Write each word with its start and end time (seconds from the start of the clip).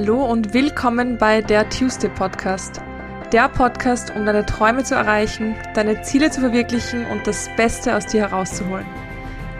Hallo 0.00 0.24
und 0.26 0.54
willkommen 0.54 1.18
bei 1.18 1.42
der 1.42 1.68
Tuesday 1.70 2.08
Podcast. 2.08 2.80
Der 3.32 3.48
Podcast, 3.48 4.14
um 4.14 4.24
deine 4.24 4.46
Träume 4.46 4.84
zu 4.84 4.94
erreichen, 4.94 5.56
deine 5.74 6.02
Ziele 6.02 6.30
zu 6.30 6.38
verwirklichen 6.38 7.04
und 7.06 7.26
das 7.26 7.50
Beste 7.56 7.96
aus 7.96 8.06
dir 8.06 8.20
herauszuholen. 8.20 8.86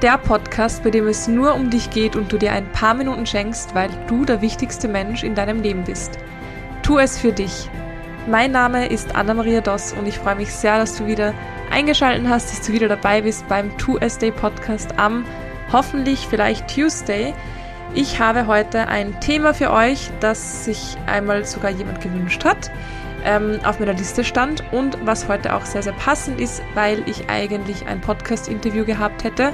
Der 0.00 0.16
Podcast, 0.16 0.84
bei 0.84 0.90
dem 0.90 1.08
es 1.08 1.26
nur 1.26 1.54
um 1.54 1.70
dich 1.70 1.90
geht 1.90 2.14
und 2.14 2.30
du 2.30 2.38
dir 2.38 2.52
ein 2.52 2.70
paar 2.70 2.94
Minuten 2.94 3.26
schenkst, 3.26 3.74
weil 3.74 3.90
du 4.06 4.24
der 4.24 4.40
wichtigste 4.40 4.86
Mensch 4.86 5.24
in 5.24 5.34
deinem 5.34 5.60
Leben 5.60 5.82
bist. 5.82 6.20
Tu 6.84 6.98
es 6.98 7.18
für 7.18 7.32
dich. 7.32 7.68
Mein 8.28 8.52
Name 8.52 8.86
ist 8.86 9.16
Anna-Maria 9.16 9.60
Doss 9.60 9.92
und 9.92 10.06
ich 10.06 10.20
freue 10.20 10.36
mich 10.36 10.54
sehr, 10.54 10.78
dass 10.78 10.96
du 10.96 11.06
wieder 11.06 11.34
eingeschaltet 11.72 12.28
hast, 12.28 12.52
dass 12.52 12.64
du 12.64 12.72
wieder 12.72 12.86
dabei 12.86 13.22
bist 13.22 13.48
beim 13.48 13.76
2 13.76 14.06
Day 14.20 14.30
Podcast 14.30 14.96
am 14.98 15.24
hoffentlich 15.72 16.28
vielleicht 16.30 16.72
Tuesday. 16.72 17.34
Ich 17.94 18.20
habe 18.20 18.46
heute 18.46 18.86
ein 18.86 19.18
Thema 19.20 19.54
für 19.54 19.72
euch, 19.72 20.10
das 20.20 20.64
sich 20.64 20.96
einmal 21.06 21.44
sogar 21.44 21.70
jemand 21.70 22.00
gewünscht 22.00 22.44
hat, 22.44 22.70
ähm, 23.24 23.58
auf 23.64 23.80
meiner 23.80 23.94
Liste 23.94 24.24
stand 24.24 24.62
und 24.72 24.98
was 25.04 25.26
heute 25.26 25.54
auch 25.54 25.64
sehr, 25.64 25.82
sehr 25.82 25.94
passend 25.94 26.40
ist, 26.40 26.62
weil 26.74 27.02
ich 27.08 27.28
eigentlich 27.28 27.86
ein 27.86 28.00
Podcast-Interview 28.00 28.84
gehabt 28.84 29.24
hätte. 29.24 29.52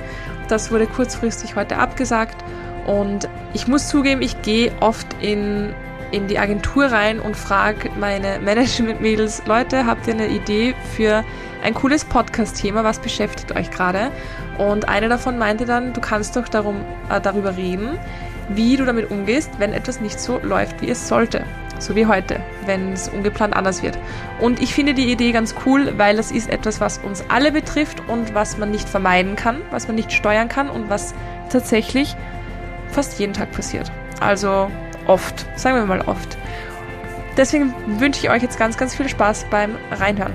Das 0.48 0.70
wurde 0.70 0.86
kurzfristig 0.86 1.56
heute 1.56 1.78
abgesagt 1.78 2.44
und 2.86 3.28
ich 3.54 3.68
muss 3.68 3.88
zugeben, 3.88 4.20
ich 4.20 4.42
gehe 4.42 4.72
oft 4.80 5.06
in, 5.20 5.72
in 6.10 6.26
die 6.26 6.38
Agentur 6.38 6.86
rein 6.86 7.20
und 7.20 7.36
frage 7.36 7.88
meine 7.98 8.38
Management-Mädels, 8.44 9.42
Leute, 9.46 9.86
habt 9.86 10.06
ihr 10.08 10.14
eine 10.14 10.28
Idee 10.28 10.74
für 10.96 11.24
ein 11.64 11.74
cooles 11.74 12.04
Podcast-Thema, 12.04 12.84
was 12.84 12.98
beschäftigt 12.98 13.56
euch 13.56 13.70
gerade? 13.70 14.10
Und 14.58 14.88
eine 14.88 15.08
davon 15.08 15.38
meinte 15.38 15.64
dann, 15.64 15.94
du 15.94 16.00
kannst 16.00 16.36
doch 16.36 16.46
darum, 16.46 16.76
äh, 17.10 17.20
darüber 17.20 17.56
reden, 17.56 17.98
wie 18.50 18.76
du 18.76 18.84
damit 18.84 19.10
umgehst, 19.10 19.50
wenn 19.58 19.72
etwas 19.72 20.00
nicht 20.00 20.20
so 20.20 20.38
läuft, 20.42 20.82
wie 20.82 20.90
es 20.90 21.08
sollte. 21.08 21.44
So 21.78 21.96
wie 21.96 22.06
heute, 22.06 22.40
wenn 22.66 22.92
es 22.92 23.08
ungeplant 23.08 23.56
anders 23.56 23.82
wird. 23.82 23.98
Und 24.40 24.60
ich 24.62 24.74
finde 24.74 24.94
die 24.94 25.10
Idee 25.10 25.32
ganz 25.32 25.54
cool, 25.64 25.94
weil 25.96 26.16
das 26.16 26.30
ist 26.30 26.48
etwas, 26.50 26.80
was 26.80 26.98
uns 26.98 27.24
alle 27.28 27.50
betrifft 27.50 28.02
und 28.08 28.34
was 28.34 28.58
man 28.58 28.70
nicht 28.70 28.88
vermeiden 28.88 29.34
kann, 29.34 29.62
was 29.70 29.88
man 29.88 29.96
nicht 29.96 30.12
steuern 30.12 30.48
kann 30.48 30.68
und 30.68 30.90
was 30.90 31.14
tatsächlich 31.50 32.14
fast 32.90 33.18
jeden 33.18 33.32
Tag 33.32 33.50
passiert. 33.52 33.90
Also 34.20 34.70
oft, 35.06 35.46
sagen 35.56 35.76
wir 35.76 35.86
mal 35.86 36.02
oft. 36.02 36.36
Deswegen 37.36 37.74
wünsche 37.98 38.20
ich 38.20 38.30
euch 38.30 38.42
jetzt 38.42 38.58
ganz, 38.58 38.76
ganz 38.76 38.94
viel 38.94 39.08
Spaß 39.08 39.46
beim 39.50 39.76
Reinhören. 39.90 40.34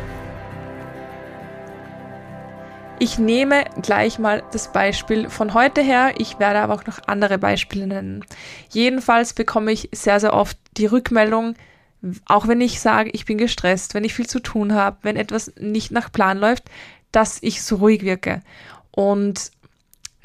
Ich 3.01 3.17
nehme 3.17 3.63
gleich 3.81 4.19
mal 4.19 4.43
das 4.51 4.73
Beispiel 4.73 5.29
von 5.29 5.53
heute 5.53 5.81
her. 5.81 6.15
Ich 6.17 6.37
werde 6.37 6.59
aber 6.59 6.73
auch 6.73 6.85
noch 6.85 6.99
andere 7.07 7.37
Beispiele 7.37 7.87
nennen. 7.87 8.25
Jedenfalls 8.71 9.33
bekomme 9.33 9.71
ich 9.71 9.87
sehr, 9.93 10.19
sehr 10.19 10.33
oft 10.33 10.57
die 10.75 10.85
Rückmeldung, 10.85 11.55
auch 12.25 12.49
wenn 12.49 12.59
ich 12.59 12.81
sage, 12.81 13.09
ich 13.11 13.23
bin 13.23 13.37
gestresst, 13.37 13.93
wenn 13.93 14.03
ich 14.03 14.13
viel 14.13 14.27
zu 14.27 14.41
tun 14.41 14.73
habe, 14.73 14.97
wenn 15.03 15.15
etwas 15.15 15.53
nicht 15.57 15.91
nach 15.91 16.11
Plan 16.11 16.37
läuft, 16.37 16.65
dass 17.13 17.41
ich 17.41 17.63
so 17.63 17.77
ruhig 17.77 18.03
wirke. 18.03 18.41
Und 18.91 19.51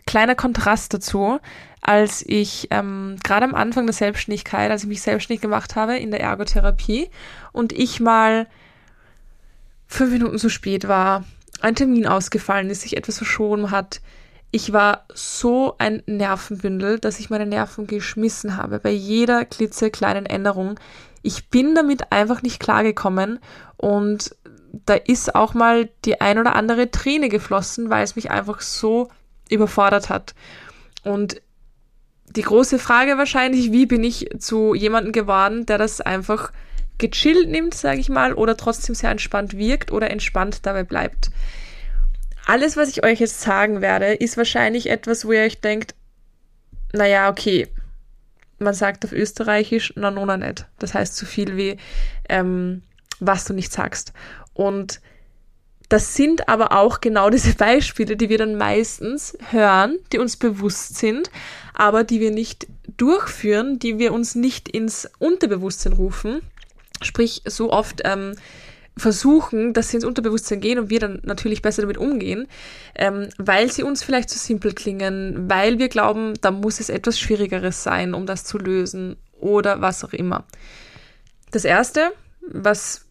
kleiner 0.04 0.34
Kontrast 0.34 0.92
dazu, 0.94 1.38
als 1.80 2.24
ich 2.26 2.68
ähm, 2.72 3.16
gerade 3.22 3.44
am 3.44 3.54
Anfang 3.54 3.86
der 3.86 3.94
Selbstständigkeit, 3.94 4.72
als 4.72 4.82
ich 4.82 4.88
mich 4.88 5.02
selbstständig 5.02 5.42
gemacht 5.42 5.76
habe 5.76 5.96
in 5.96 6.10
der 6.10 6.20
Ergotherapie 6.20 7.08
und 7.52 7.72
ich 7.72 8.00
mal 8.00 8.48
fünf 9.86 10.10
Minuten 10.10 10.38
zu 10.38 10.48
spät 10.48 10.88
war 10.88 11.24
ein 11.64 11.74
Termin 11.74 12.06
ausgefallen 12.06 12.68
ist, 12.70 12.82
sich 12.82 12.96
etwas 12.96 13.18
verschoben 13.18 13.70
hat. 13.70 14.00
Ich 14.50 14.72
war 14.72 15.06
so 15.14 15.74
ein 15.78 16.02
Nervenbündel, 16.06 16.98
dass 16.98 17.18
ich 17.18 17.30
meine 17.30 17.46
Nerven 17.46 17.86
geschmissen 17.86 18.56
habe 18.56 18.78
bei 18.78 18.90
jeder 18.90 19.44
klitzekleinen 19.44 20.26
Änderung. 20.26 20.78
Ich 21.22 21.48
bin 21.48 21.74
damit 21.74 22.12
einfach 22.12 22.42
nicht 22.42 22.60
klargekommen 22.60 23.40
und 23.76 24.36
da 24.86 24.94
ist 24.94 25.34
auch 25.34 25.54
mal 25.54 25.88
die 26.04 26.20
ein 26.20 26.38
oder 26.38 26.54
andere 26.54 26.90
Träne 26.90 27.28
geflossen, 27.28 27.90
weil 27.90 28.04
es 28.04 28.14
mich 28.14 28.30
einfach 28.30 28.60
so 28.60 29.08
überfordert 29.48 30.10
hat. 30.10 30.34
Und 31.02 31.40
die 32.26 32.42
große 32.42 32.78
Frage 32.78 33.16
wahrscheinlich, 33.16 33.72
wie 33.72 33.86
bin 33.86 34.04
ich 34.04 34.28
zu 34.38 34.74
jemandem 34.74 35.12
geworden, 35.12 35.66
der 35.66 35.78
das 35.78 36.00
einfach 36.00 36.52
gechillt 36.98 37.48
nimmt, 37.48 37.74
sage 37.74 38.00
ich 38.00 38.08
mal, 38.08 38.34
oder 38.34 38.56
trotzdem 38.56 38.94
sehr 38.94 39.10
entspannt 39.10 39.56
wirkt 39.56 39.92
oder 39.92 40.10
entspannt 40.10 40.66
dabei 40.66 40.84
bleibt. 40.84 41.30
Alles, 42.46 42.76
was 42.76 42.90
ich 42.90 43.04
euch 43.04 43.20
jetzt 43.20 43.40
sagen 43.40 43.80
werde, 43.80 44.14
ist 44.14 44.36
wahrscheinlich 44.36 44.90
etwas, 44.90 45.24
wo 45.24 45.32
ihr 45.32 45.42
euch 45.42 45.60
denkt, 45.60 45.94
naja, 46.92 47.30
okay, 47.30 47.68
man 48.58 48.74
sagt 48.74 49.04
auf 49.04 49.12
Österreichisch, 49.12 49.92
na 49.96 50.10
nona 50.10 50.36
nicht. 50.36 50.66
Das 50.78 50.94
heißt 50.94 51.16
so 51.16 51.26
viel 51.26 51.56
wie, 51.56 51.76
ähm, 52.28 52.82
was 53.18 53.44
du 53.44 53.54
nicht 53.54 53.72
sagst. 53.72 54.12
Und 54.52 55.00
das 55.88 56.14
sind 56.14 56.48
aber 56.48 56.72
auch 56.72 57.00
genau 57.00 57.30
diese 57.30 57.54
Beispiele, 57.54 58.16
die 58.16 58.28
wir 58.28 58.38
dann 58.38 58.56
meistens 58.56 59.36
hören, 59.50 59.98
die 60.12 60.18
uns 60.18 60.36
bewusst 60.36 60.96
sind, 60.96 61.30
aber 61.72 62.04
die 62.04 62.20
wir 62.20 62.30
nicht 62.30 62.66
durchführen, 62.96 63.78
die 63.78 63.98
wir 63.98 64.12
uns 64.12 64.34
nicht 64.34 64.68
ins 64.68 65.08
Unterbewusstsein 65.18 65.94
rufen 65.94 66.42
Sprich, 67.02 67.42
so 67.46 67.70
oft 67.70 68.02
ähm, 68.04 68.34
versuchen, 68.96 69.72
dass 69.72 69.88
sie 69.88 69.96
ins 69.96 70.04
Unterbewusstsein 70.04 70.60
gehen 70.60 70.78
und 70.78 70.90
wir 70.90 71.00
dann 71.00 71.20
natürlich 71.24 71.62
besser 71.62 71.82
damit 71.82 71.98
umgehen, 71.98 72.46
ähm, 72.94 73.28
weil 73.38 73.70
sie 73.70 73.82
uns 73.82 74.02
vielleicht 74.02 74.30
zu 74.30 74.38
simpel 74.38 74.72
klingen, 74.72 75.50
weil 75.50 75.78
wir 75.78 75.88
glauben, 75.88 76.34
da 76.40 76.50
muss 76.50 76.80
es 76.80 76.88
etwas 76.88 77.18
Schwierigeres 77.18 77.82
sein, 77.82 78.14
um 78.14 78.26
das 78.26 78.44
zu 78.44 78.58
lösen 78.58 79.16
oder 79.32 79.80
was 79.80 80.04
auch 80.04 80.12
immer. 80.12 80.44
Das 81.50 81.64
Erste, 81.64 82.12
was 82.40 83.06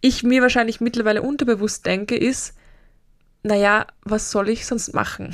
ich 0.00 0.22
mir 0.22 0.42
wahrscheinlich 0.42 0.80
mittlerweile 0.80 1.22
unterbewusst 1.22 1.86
denke, 1.86 2.16
ist, 2.16 2.54
naja, 3.42 3.86
was 4.02 4.30
soll 4.30 4.48
ich 4.48 4.66
sonst 4.66 4.92
machen? 4.92 5.32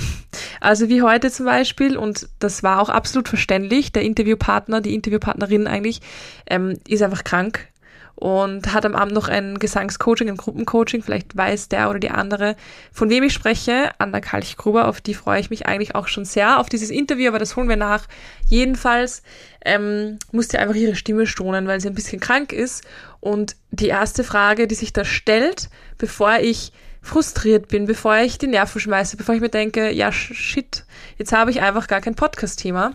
Also 0.63 0.89
wie 0.89 1.03
heute 1.03 1.29
zum 1.29 1.47
Beispiel, 1.47 1.97
und 1.97 2.29
das 2.39 2.63
war 2.63 2.81
auch 2.81 2.89
absolut 2.89 3.29
verständlich, 3.29 3.91
der 3.91 4.03
Interviewpartner, 4.03 4.81
die 4.81 4.95
Interviewpartnerin 4.95 5.67
eigentlich, 5.67 6.01
ähm, 6.47 6.79
ist 6.87 7.03
einfach 7.03 7.25
krank 7.25 7.67
und 8.15 8.73
hat 8.73 8.87
am 8.87 8.95
Abend 8.95 9.13
noch 9.13 9.27
ein 9.27 9.59
Gesangscoaching, 9.59 10.29
ein 10.29 10.37
Gruppencoaching, 10.37 11.03
vielleicht 11.03 11.37
weiß 11.37 11.69
der 11.69 11.91
oder 11.91 11.99
die 11.99 12.13
andere, 12.13 12.55
von 12.93 13.11
wem 13.11 13.25
ich 13.25 13.33
spreche, 13.33 13.91
Anna 13.99 14.21
Kalchgruber, 14.21 14.87
auf 14.87 15.01
die 15.01 15.15
freue 15.15 15.41
ich 15.41 15.51
mich 15.51 15.67
eigentlich 15.67 15.97
auch 15.97 16.07
schon 16.07 16.25
sehr, 16.25 16.61
auf 16.61 16.69
dieses 16.69 16.91
Interview, 16.91 17.27
aber 17.27 17.41
das 17.41 17.57
holen 17.57 17.69
wir 17.69 17.75
nach. 17.75 18.07
Jedenfalls 18.49 19.25
ähm, 19.65 20.21
musste 20.31 20.61
einfach 20.61 20.77
ihre 20.77 20.95
Stimme 20.95 21.27
stonen, 21.27 21.67
weil 21.67 21.81
sie 21.81 21.89
ein 21.89 21.97
bisschen 21.97 22.21
krank 22.21 22.53
ist 22.53 22.85
und 23.19 23.57
die 23.73 23.89
erste 23.89 24.23
Frage, 24.23 24.69
die 24.69 24.77
sich 24.77 24.93
da 24.93 25.05
stellt, 25.05 25.71
bevor 25.99 26.39
ich 26.39 26.73
frustriert 27.03 27.69
bin, 27.69 27.87
bevor 27.87 28.17
ich 28.19 28.39
die 28.39 28.47
Nerven 28.47 28.81
schmeiße, 28.81 29.17
bevor 29.17 29.35
ich 29.35 29.41
mir 29.41 29.49
denke, 29.49 29.91
ja, 29.91 30.13
shit, 30.13 30.85
jetzt 31.19 31.33
habe 31.33 31.51
ich 31.51 31.61
einfach 31.61 31.89
gar 31.89 32.01
kein 32.01 32.15
Podcast-Thema, 32.15 32.93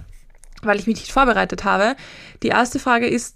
weil 0.63 0.79
ich 0.79 0.87
mich 0.87 0.97
nicht 0.97 1.11
vorbereitet 1.11 1.65
habe. 1.65 1.95
Die 2.41 2.47
erste 2.47 2.79
Frage 2.79 3.07
ist, 3.07 3.35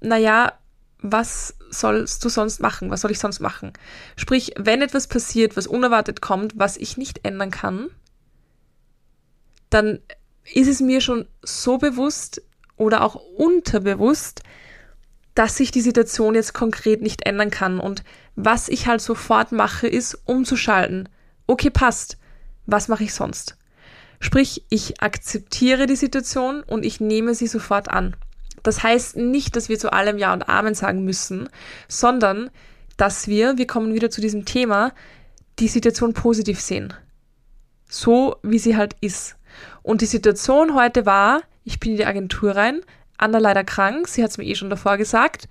naja, 0.00 0.52
was 1.00 1.54
sollst 1.70 2.24
du 2.24 2.28
sonst 2.28 2.60
machen? 2.60 2.90
Was 2.90 3.00
soll 3.00 3.10
ich 3.10 3.18
sonst 3.18 3.40
machen? 3.40 3.72
Sprich, 4.16 4.52
wenn 4.56 4.82
etwas 4.82 5.08
passiert, 5.08 5.56
was 5.56 5.66
unerwartet 5.66 6.20
kommt, 6.20 6.58
was 6.58 6.76
ich 6.76 6.96
nicht 6.96 7.24
ändern 7.24 7.50
kann, 7.50 7.88
dann 9.70 9.98
ist 10.52 10.68
es 10.68 10.80
mir 10.80 11.00
schon 11.00 11.26
so 11.42 11.78
bewusst 11.78 12.42
oder 12.76 13.02
auch 13.02 13.14
unterbewusst, 13.14 14.42
dass 15.34 15.56
sich 15.56 15.70
die 15.70 15.80
Situation 15.80 16.34
jetzt 16.34 16.54
konkret 16.54 17.02
nicht 17.02 17.26
ändern 17.26 17.50
kann. 17.50 17.80
Und 17.80 18.04
was 18.36 18.68
ich 18.68 18.86
halt 18.86 19.00
sofort 19.00 19.50
mache, 19.50 19.88
ist 19.88 20.18
umzuschalten. 20.26 21.08
Okay, 21.46 21.70
passt. 21.70 22.18
Was 22.66 22.88
mache 22.88 23.04
ich 23.04 23.14
sonst? 23.14 23.56
Sprich, 24.20 24.64
ich 24.70 25.02
akzeptiere 25.02 25.86
die 25.86 25.96
Situation 25.96 26.62
und 26.62 26.84
ich 26.84 27.00
nehme 27.00 27.34
sie 27.34 27.46
sofort 27.46 27.88
an. 27.88 28.16
Das 28.62 28.82
heißt 28.82 29.16
nicht, 29.16 29.56
dass 29.56 29.68
wir 29.68 29.78
zu 29.78 29.92
allem 29.92 30.18
Ja 30.18 30.32
und 30.32 30.48
Amen 30.48 30.74
sagen 30.74 31.04
müssen, 31.04 31.48
sondern 31.88 32.50
dass 32.96 33.28
wir, 33.28 33.58
wir 33.58 33.66
kommen 33.66 33.94
wieder 33.94 34.10
zu 34.10 34.20
diesem 34.20 34.44
Thema, 34.44 34.92
die 35.58 35.68
Situation 35.68 36.14
positiv 36.14 36.60
sehen. 36.60 36.92
So, 37.88 38.36
wie 38.42 38.58
sie 38.58 38.76
halt 38.76 38.96
ist. 39.00 39.36
Und 39.82 40.00
die 40.00 40.06
Situation 40.06 40.74
heute 40.74 41.06
war, 41.06 41.42
ich 41.64 41.78
bin 41.78 41.92
in 41.92 41.96
die 41.98 42.06
Agentur 42.06 42.56
rein, 42.56 42.80
Anna 43.16 43.38
leider 43.38 43.64
krank, 43.64 44.08
sie 44.08 44.22
hat 44.22 44.30
es 44.30 44.38
mir 44.38 44.44
eh 44.44 44.54
schon 44.54 44.70
davor 44.70 44.96
gesagt. 44.96 45.48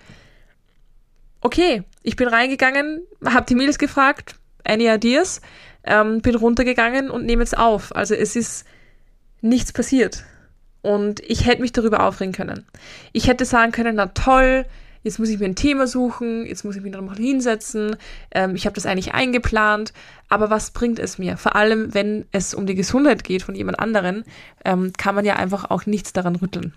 Okay, 1.45 1.83
ich 2.01 2.15
bin 2.15 2.27
reingegangen, 2.27 3.03
habe 3.23 3.45
die 3.45 3.53
Mails 3.53 3.77
gefragt, 3.77 4.33
any 4.63 4.91
ideas, 4.91 5.41
ähm, 5.83 6.21
bin 6.21 6.33
runtergegangen 6.33 7.11
und 7.11 7.23
nehme 7.27 7.43
jetzt 7.43 7.55
auf. 7.55 7.95
Also 7.95 8.15
es 8.15 8.35
ist 8.35 8.65
nichts 9.41 9.71
passiert. 9.71 10.23
Und 10.81 11.19
ich 11.19 11.45
hätte 11.45 11.61
mich 11.61 11.71
darüber 11.71 12.07
aufregen 12.07 12.33
können. 12.33 12.65
Ich 13.13 13.27
hätte 13.27 13.45
sagen 13.45 13.71
können, 13.71 13.97
na 13.97 14.07
toll, 14.07 14.65
jetzt 15.03 15.19
muss 15.19 15.29
ich 15.29 15.37
mir 15.37 15.45
ein 15.45 15.55
Thema 15.55 15.85
suchen, 15.85 16.47
jetzt 16.47 16.65
muss 16.65 16.77
ich 16.77 16.81
mich 16.81 16.93
nochmal 16.93 17.17
hinsetzen, 17.17 17.95
ähm, 18.31 18.55
ich 18.55 18.65
habe 18.65 18.73
das 18.73 18.87
eigentlich 18.87 19.13
eingeplant, 19.13 19.93
aber 20.29 20.49
was 20.49 20.71
bringt 20.71 20.97
es 20.97 21.19
mir? 21.19 21.37
Vor 21.37 21.55
allem, 21.55 21.93
wenn 21.93 22.25
es 22.31 22.55
um 22.55 22.65
die 22.65 22.73
Gesundheit 22.73 23.23
geht 23.23 23.43
von 23.43 23.53
jemand 23.53 23.79
anderen, 23.79 24.23
ähm, 24.65 24.93
kann 24.97 25.13
man 25.13 25.25
ja 25.25 25.35
einfach 25.35 25.69
auch 25.69 25.85
nichts 25.85 26.11
daran 26.11 26.37
rütteln. 26.37 26.73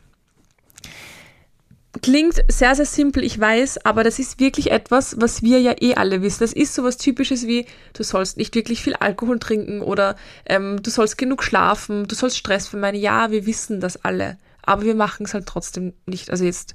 Klingt 2.02 2.42
sehr, 2.48 2.74
sehr 2.74 2.84
simpel, 2.84 3.24
ich 3.24 3.38
weiß, 3.38 3.84
aber 3.84 4.04
das 4.04 4.18
ist 4.18 4.40
wirklich 4.40 4.70
etwas, 4.70 5.16
was 5.20 5.42
wir 5.42 5.60
ja 5.60 5.74
eh 5.80 5.94
alle 5.94 6.22
wissen. 6.22 6.40
Das 6.40 6.52
ist 6.52 6.74
sowas 6.74 6.96
Typisches 6.96 7.46
wie, 7.46 7.66
du 7.94 8.02
sollst 8.02 8.36
nicht 8.36 8.54
wirklich 8.54 8.82
viel 8.82 8.94
Alkohol 8.94 9.38
trinken 9.38 9.80
oder 9.80 10.16
ähm, 10.46 10.82
du 10.82 10.90
sollst 10.90 11.18
genug 11.18 11.42
schlafen, 11.42 12.06
du 12.06 12.14
sollst 12.14 12.36
Stress 12.36 12.68
vermeiden. 12.68 13.00
Ja, 13.00 13.30
wir 13.30 13.46
wissen 13.46 13.80
das 13.80 14.04
alle, 14.04 14.38
aber 14.62 14.82
wir 14.82 14.94
machen 14.94 15.26
es 15.26 15.34
halt 15.34 15.46
trotzdem 15.46 15.94
nicht. 16.06 16.30
Also 16.30 16.44
jetzt, 16.44 16.74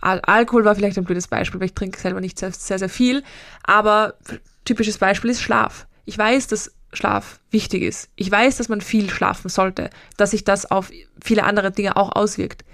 Al 0.00 0.20
Alkohol 0.20 0.64
war 0.64 0.74
vielleicht 0.74 0.98
ein 0.98 1.04
blödes 1.04 1.28
Beispiel, 1.28 1.60
weil 1.60 1.66
ich 1.66 1.74
trinke 1.74 2.00
selber 2.00 2.20
nicht 2.20 2.38
sehr, 2.38 2.52
sehr, 2.52 2.78
sehr 2.78 2.88
viel, 2.88 3.22
aber 3.62 4.14
typisches 4.64 4.98
Beispiel 4.98 5.30
ist 5.30 5.42
Schlaf. 5.42 5.86
Ich 6.04 6.18
weiß, 6.18 6.48
dass 6.48 6.72
Schlaf 6.92 7.40
wichtig 7.50 7.82
ist. 7.82 8.10
Ich 8.16 8.30
weiß, 8.30 8.56
dass 8.56 8.68
man 8.68 8.80
viel 8.80 9.08
schlafen 9.08 9.48
sollte, 9.48 9.90
dass 10.16 10.32
sich 10.32 10.44
das 10.44 10.70
auf 10.70 10.90
viele 11.22 11.44
andere 11.44 11.70
Dinge 11.70 11.96
auch 11.96 12.14
auswirkt. 12.14 12.64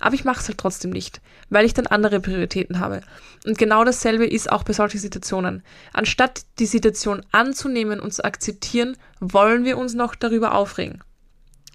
Aber 0.00 0.14
ich 0.14 0.24
mache 0.24 0.40
es 0.40 0.48
halt 0.48 0.58
trotzdem 0.58 0.90
nicht, 0.90 1.20
weil 1.50 1.66
ich 1.66 1.74
dann 1.74 1.86
andere 1.86 2.20
Prioritäten 2.20 2.80
habe. 2.80 3.02
Und 3.46 3.58
genau 3.58 3.84
dasselbe 3.84 4.26
ist 4.26 4.50
auch 4.50 4.64
bei 4.64 4.72
solchen 4.72 4.98
Situationen. 4.98 5.62
Anstatt 5.92 6.42
die 6.58 6.66
Situation 6.66 7.24
anzunehmen 7.30 8.00
und 8.00 8.12
zu 8.12 8.24
akzeptieren, 8.24 8.96
wollen 9.20 9.64
wir 9.64 9.78
uns 9.78 9.94
noch 9.94 10.14
darüber 10.14 10.54
aufregen. 10.54 11.04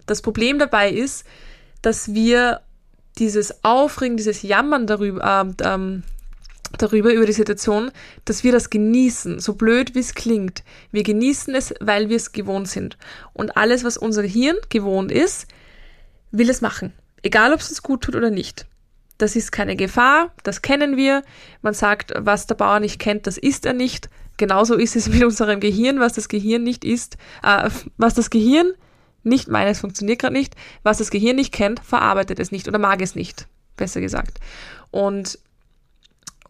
Das 0.07 0.21
Problem 0.21 0.59
dabei 0.59 0.91
ist, 0.91 1.23
dass 1.81 2.13
wir 2.13 2.61
dieses 3.17 3.63
Aufregen, 3.63 4.17
dieses 4.17 4.41
Jammern 4.41 4.87
darüber, 4.87 5.45
äh, 5.47 5.63
ähm, 5.63 6.03
darüber, 6.77 7.13
über 7.13 7.25
die 7.25 7.31
Situation, 7.31 7.91
dass 8.25 8.43
wir 8.43 8.51
das 8.51 8.69
genießen, 8.69 9.39
so 9.39 9.53
blöd 9.53 9.95
wie 9.95 9.99
es 9.99 10.15
klingt. 10.15 10.63
Wir 10.91 11.03
genießen 11.03 11.53
es, 11.55 11.73
weil 11.79 12.09
wir 12.09 12.17
es 12.17 12.31
gewohnt 12.31 12.67
sind. 12.67 12.97
Und 13.33 13.55
alles, 13.55 13.83
was 13.83 13.97
unser 13.97 14.23
Hirn 14.23 14.57
gewohnt 14.69 15.11
ist, 15.11 15.47
will 16.31 16.49
es 16.49 16.61
machen. 16.61 16.91
Egal, 17.25 17.53
ob 17.53 17.59
es 17.59 17.69
uns 17.69 17.81
gut 17.81 18.03
tut 18.03 18.15
oder 18.15 18.29
nicht. 18.29 18.67
Das 19.17 19.35
ist 19.35 19.51
keine 19.51 19.75
Gefahr, 19.75 20.31
das 20.43 20.61
kennen 20.61 20.95
wir. 20.95 21.23
Man 21.63 21.73
sagt, 21.73 22.13
was 22.15 22.45
der 22.45 22.53
Bauer 22.53 22.79
nicht 22.79 22.99
kennt, 22.99 23.25
das 23.25 23.39
isst 23.39 23.65
er 23.65 23.73
nicht. 23.73 24.11
Genauso 24.37 24.75
ist 24.75 24.95
es 24.95 25.09
mit 25.11 25.23
unserem 25.23 25.59
Gehirn, 25.59 25.99
was 25.99 26.13
das 26.13 26.29
Gehirn 26.29 26.61
nicht 26.61 26.85
isst, 26.85 27.17
äh, 27.41 27.67
was 27.97 28.13
das 28.13 28.29
Gehirn 28.29 28.73
nicht, 29.23 29.47
meines 29.47 29.79
funktioniert 29.79 30.19
gerade 30.19 30.35
nicht, 30.35 30.55
was 30.83 30.99
das 30.99 31.09
Gehirn 31.09 31.37
nicht 31.37 31.51
kennt, 31.51 31.79
verarbeitet 31.79 32.39
es 32.39 32.51
nicht 32.51 32.67
oder 32.67 32.77
mag 32.77 33.01
es 33.01 33.15
nicht, 33.15 33.47
besser 33.75 34.01
gesagt. 34.01 34.39
Und 34.91 35.39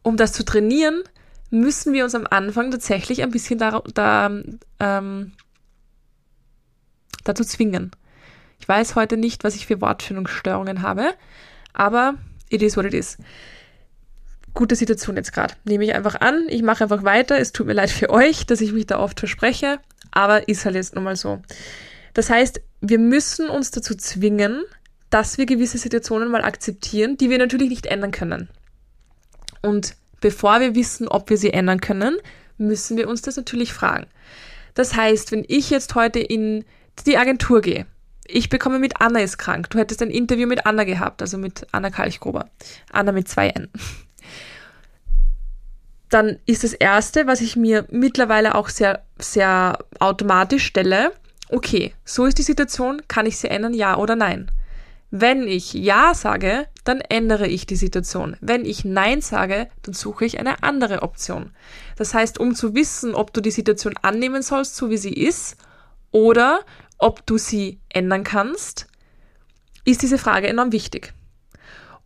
um 0.04 0.18
das 0.18 0.34
zu 0.34 0.44
trainieren, 0.44 1.04
müssen 1.52 1.94
wir 1.94 2.04
uns 2.04 2.16
am 2.16 2.28
Anfang 2.30 2.70
tatsächlich 2.70 3.24
ein 3.24 3.32
bisschen 3.32 3.60
da, 3.60 3.82
da, 3.94 4.30
ähm, 4.82 5.32
dazu 7.24 7.46
zwingen. 7.46 7.92
Ich 8.60 8.68
weiß 8.68 8.96
heute 8.96 9.18
nicht, 9.18 9.44
was 9.44 9.56
ich 9.56 9.66
für 9.66 9.82
Wortfindungsstörungen 9.82 10.82
habe, 10.82 11.14
aber 11.74 12.16
it 12.50 12.62
is 12.62 12.78
what 12.78 12.86
it 12.86 12.94
is. 12.94 13.18
Gute 14.54 14.76
Situation 14.76 15.18
jetzt 15.18 15.34
gerade. 15.34 15.54
Nehme 15.66 15.84
ich 15.84 15.94
einfach 15.94 16.22
an, 16.22 16.48
ich 16.50 16.64
mache 16.64 16.86
einfach 16.86 17.04
weiter. 17.04 17.38
Es 17.38 17.52
tut 17.52 17.68
mir 17.68 17.74
leid 17.74 17.90
für 17.90 18.10
euch, 18.10 18.46
dass 18.46 18.62
ich 18.62 18.72
mich 18.72 18.88
da 18.88 19.00
oft 19.00 19.20
verspreche, 19.20 19.80
aber 20.12 20.48
ist 20.48 20.64
halt 20.66 20.76
jetzt 20.76 20.96
nun 20.96 21.04
mal 21.04 21.18
so. 21.18 21.42
Das 22.14 22.30
heißt, 22.30 22.62
wir 22.80 23.00
müssen 23.00 23.50
uns 23.50 23.72
dazu 23.72 23.96
zwingen, 23.96 24.64
dass 25.10 25.38
wir 25.38 25.46
gewisse 25.46 25.78
Situationen 25.78 26.32
mal 26.32 26.44
akzeptieren, 26.44 27.18
die 27.18 27.30
wir 27.30 27.38
natürlich 27.38 27.70
nicht 27.70 27.86
ändern 27.86 28.12
können. 28.12 28.50
Und 29.62 29.96
bevor 30.22 30.62
wir 30.62 30.76
wissen, 30.76 31.08
ob 31.08 31.30
wir 31.30 31.38
sie 31.38 31.52
ändern 31.52 31.82
können, 31.82 32.18
müssen 32.58 32.96
wir 32.96 33.10
uns 33.10 33.22
das 33.22 33.36
natürlich 33.36 33.74
fragen. 33.74 34.08
Das 34.74 34.96
heißt, 34.96 35.32
wenn 35.32 35.44
ich 35.48 35.70
jetzt 35.70 35.96
heute 35.96 36.20
in 36.20 36.64
die 37.06 37.18
Agentur 37.18 37.62
gehe 37.62 37.86
ich 38.28 38.50
bekomme 38.50 38.80
mit 38.80 39.02
Anna 39.02 39.20
ist 39.20 39.38
krank. 39.38 39.70
Du 39.70 39.78
hättest 39.78 40.02
ein 40.02 40.10
Interview 40.10 40.48
mit 40.48 40.66
Anna 40.66 40.84
gehabt, 40.84 41.22
also 41.22 41.38
mit 41.38 41.68
Anna 41.72 41.90
Kalchgruber. 41.90 42.50
Anna 42.92 43.12
mit 43.12 43.28
zwei 43.28 43.50
N. 43.50 43.70
Dann 46.10 46.40
ist 46.46 46.64
das 46.64 46.74
erste, 46.74 47.28
was 47.28 47.42
ich 47.42 47.56
mir 47.56 47.86
mittlerweile 47.90 48.56
auch 48.56 48.70
sehr, 48.70 49.04
sehr 49.18 49.80
automatisch 50.00 50.66
stelle, 50.66 51.12
okay, 51.50 51.94
so 52.04 52.26
ist 52.26 52.38
die 52.38 52.44
Situation, 52.44 53.02
kann 53.08 53.26
ich 53.26 53.38
sie 53.38 53.50
ändern, 53.50 53.74
ja 53.74 53.98
oder 53.98 54.16
nein? 54.16 54.52
Wenn 55.12 55.48
ich 55.48 55.74
Ja 55.74 56.14
sage, 56.14 56.68
dann 56.84 57.00
ändere 57.00 57.48
ich 57.48 57.66
die 57.66 57.76
Situation. 57.76 58.36
Wenn 58.42 58.66
ich 58.66 58.86
Nein 58.86 59.22
sage, 59.22 59.68
dann 59.84 59.94
suche 59.94 60.26
ich 60.26 60.40
eine 60.40 60.62
andere 60.64 61.04
Option. 61.04 61.52
Das 61.96 62.14
heißt, 62.14 62.40
um 62.40 62.54
zu 62.54 62.76
wissen, 62.76 63.16
ob 63.16 63.32
du 63.34 63.42
die 63.42 63.52
Situation 63.52 63.96
annehmen 64.02 64.42
sollst, 64.42 64.76
so 64.76 64.90
wie 64.90 64.98
sie 64.98 65.14
ist, 65.14 65.58
oder 66.12 66.62
ob 66.98 67.26
du 67.26 67.38
sie 67.38 67.80
ändern 67.90 68.24
kannst, 68.24 68.88
ist 69.84 70.02
diese 70.02 70.18
Frage 70.18 70.48
enorm 70.48 70.72
wichtig. 70.72 71.14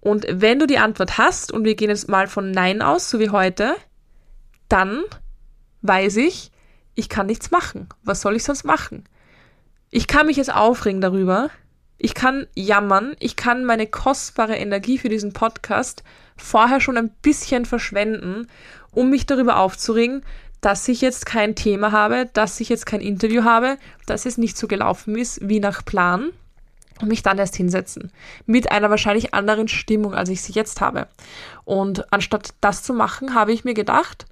Und 0.01 0.25
wenn 0.29 0.59
du 0.59 0.67
die 0.67 0.77
Antwort 0.77 1.17
hast, 1.17 1.51
und 1.51 1.63
wir 1.65 1.75
gehen 1.75 1.89
jetzt 1.89 2.09
mal 2.09 2.27
von 2.27 2.51
Nein 2.51 2.81
aus, 2.81 3.09
so 3.09 3.19
wie 3.19 3.29
heute, 3.29 3.75
dann 4.69 5.03
weiß 5.81 6.17
ich, 6.17 6.51
ich 6.95 7.09
kann 7.09 7.27
nichts 7.27 7.51
machen. 7.51 7.89
Was 8.03 8.21
soll 8.21 8.35
ich 8.35 8.43
sonst 8.43 8.63
machen? 8.63 9.05
Ich 9.89 10.07
kann 10.07 10.27
mich 10.27 10.37
jetzt 10.37 10.53
aufregen 10.53 11.01
darüber. 11.01 11.49
Ich 11.97 12.13
kann 12.13 12.47
jammern. 12.55 13.15
Ich 13.19 13.35
kann 13.35 13.65
meine 13.65 13.87
kostbare 13.87 14.55
Energie 14.55 14.97
für 14.97 15.09
diesen 15.09 15.33
Podcast 15.33 16.03
vorher 16.37 16.79
schon 16.79 16.97
ein 16.97 17.09
bisschen 17.21 17.65
verschwenden, 17.65 18.47
um 18.91 19.09
mich 19.09 19.25
darüber 19.25 19.57
aufzuregen, 19.57 20.23
dass 20.61 20.87
ich 20.87 21.01
jetzt 21.01 21.25
kein 21.25 21.55
Thema 21.55 21.91
habe, 21.91 22.29
dass 22.33 22.59
ich 22.59 22.69
jetzt 22.69 22.85
kein 22.85 23.01
Interview 23.01 23.43
habe, 23.43 23.77
dass 24.05 24.25
es 24.25 24.37
nicht 24.37 24.57
so 24.57 24.67
gelaufen 24.67 25.15
ist 25.15 25.39
wie 25.47 25.59
nach 25.59 25.85
Plan 25.85 26.31
und 27.01 27.07
mich 27.07 27.23
dann 27.23 27.37
erst 27.37 27.55
hinsetzen. 27.55 28.11
Mit 28.45 28.71
einer 28.71 28.89
wahrscheinlich 28.89 29.33
anderen 29.33 29.67
Stimmung, 29.67 30.13
als 30.13 30.29
ich 30.29 30.41
sie 30.41 30.53
jetzt 30.53 30.81
habe. 30.81 31.07
Und 31.63 32.11
anstatt 32.11 32.53
das 32.61 32.83
zu 32.83 32.93
machen, 32.93 33.33
habe 33.33 33.53
ich 33.53 33.63
mir 33.63 33.73
gedacht, 33.73 34.25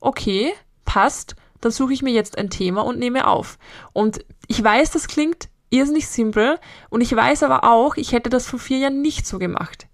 okay, 0.00 0.52
passt, 0.84 1.34
dann 1.60 1.72
suche 1.72 1.92
ich 1.92 2.02
mir 2.02 2.12
jetzt 2.12 2.36
ein 2.38 2.50
Thema 2.50 2.82
und 2.82 2.98
nehme 2.98 3.26
auf. 3.26 3.58
Und 3.92 4.24
ich 4.48 4.62
weiß, 4.62 4.90
das 4.90 5.08
klingt 5.08 5.48
irrsinnig 5.70 6.08
simpel 6.08 6.58
und 6.88 7.00
ich 7.00 7.14
weiß 7.14 7.42
aber 7.44 7.64
auch, 7.64 7.96
ich 7.96 8.12
hätte 8.12 8.28
das 8.28 8.46
vor 8.46 8.58
vier 8.58 8.78
Jahren 8.78 9.02
nicht 9.02 9.26
so 9.26 9.38
gemacht. 9.38 9.86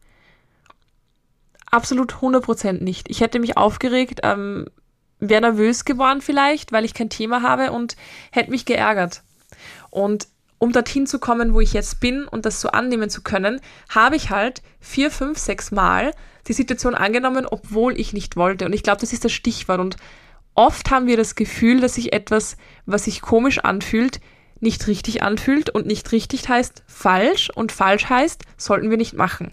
Absolut 1.70 2.14
100% 2.14 2.82
nicht. 2.82 3.10
Ich 3.10 3.20
hätte 3.20 3.38
mich 3.38 3.56
aufgeregt, 3.56 4.20
ähm, 4.22 4.66
wäre 5.20 5.40
nervös 5.40 5.84
geworden 5.84 6.20
vielleicht, 6.20 6.72
weil 6.72 6.84
ich 6.84 6.94
kein 6.94 7.10
Thema 7.10 7.42
habe 7.42 7.72
und 7.72 7.96
hätte 8.30 8.50
mich 8.50 8.64
geärgert. 8.64 9.22
Und 9.90 10.28
um 10.58 10.72
dorthin 10.72 11.06
zu 11.06 11.18
kommen, 11.18 11.54
wo 11.54 11.60
ich 11.60 11.72
jetzt 11.72 12.00
bin 12.00 12.26
und 12.26 12.46
das 12.46 12.60
so 12.60 12.68
annehmen 12.68 13.10
zu 13.10 13.22
können, 13.22 13.60
habe 13.88 14.16
ich 14.16 14.30
halt 14.30 14.62
vier, 14.80 15.10
fünf, 15.10 15.38
sechs 15.38 15.70
Mal 15.70 16.12
die 16.48 16.52
Situation 16.52 16.94
angenommen, 16.94 17.46
obwohl 17.46 17.98
ich 17.98 18.12
nicht 18.12 18.36
wollte. 18.36 18.66
Und 18.66 18.72
ich 18.72 18.82
glaube, 18.82 19.00
das 19.00 19.12
ist 19.12 19.24
das 19.24 19.32
Stichwort. 19.32 19.80
Und 19.80 19.96
oft 20.54 20.90
haben 20.90 21.06
wir 21.06 21.16
das 21.16 21.34
Gefühl, 21.34 21.80
dass 21.80 21.94
sich 21.94 22.12
etwas, 22.12 22.56
was 22.86 23.04
sich 23.04 23.20
komisch 23.20 23.58
anfühlt, 23.58 24.20
nicht 24.60 24.86
richtig 24.86 25.22
anfühlt 25.22 25.68
und 25.70 25.86
nicht 25.86 26.10
richtig 26.12 26.48
heißt 26.48 26.82
falsch 26.86 27.50
und 27.54 27.72
falsch 27.72 28.08
heißt, 28.08 28.44
sollten 28.56 28.88
wir 28.88 28.96
nicht 28.96 29.12
machen. 29.12 29.52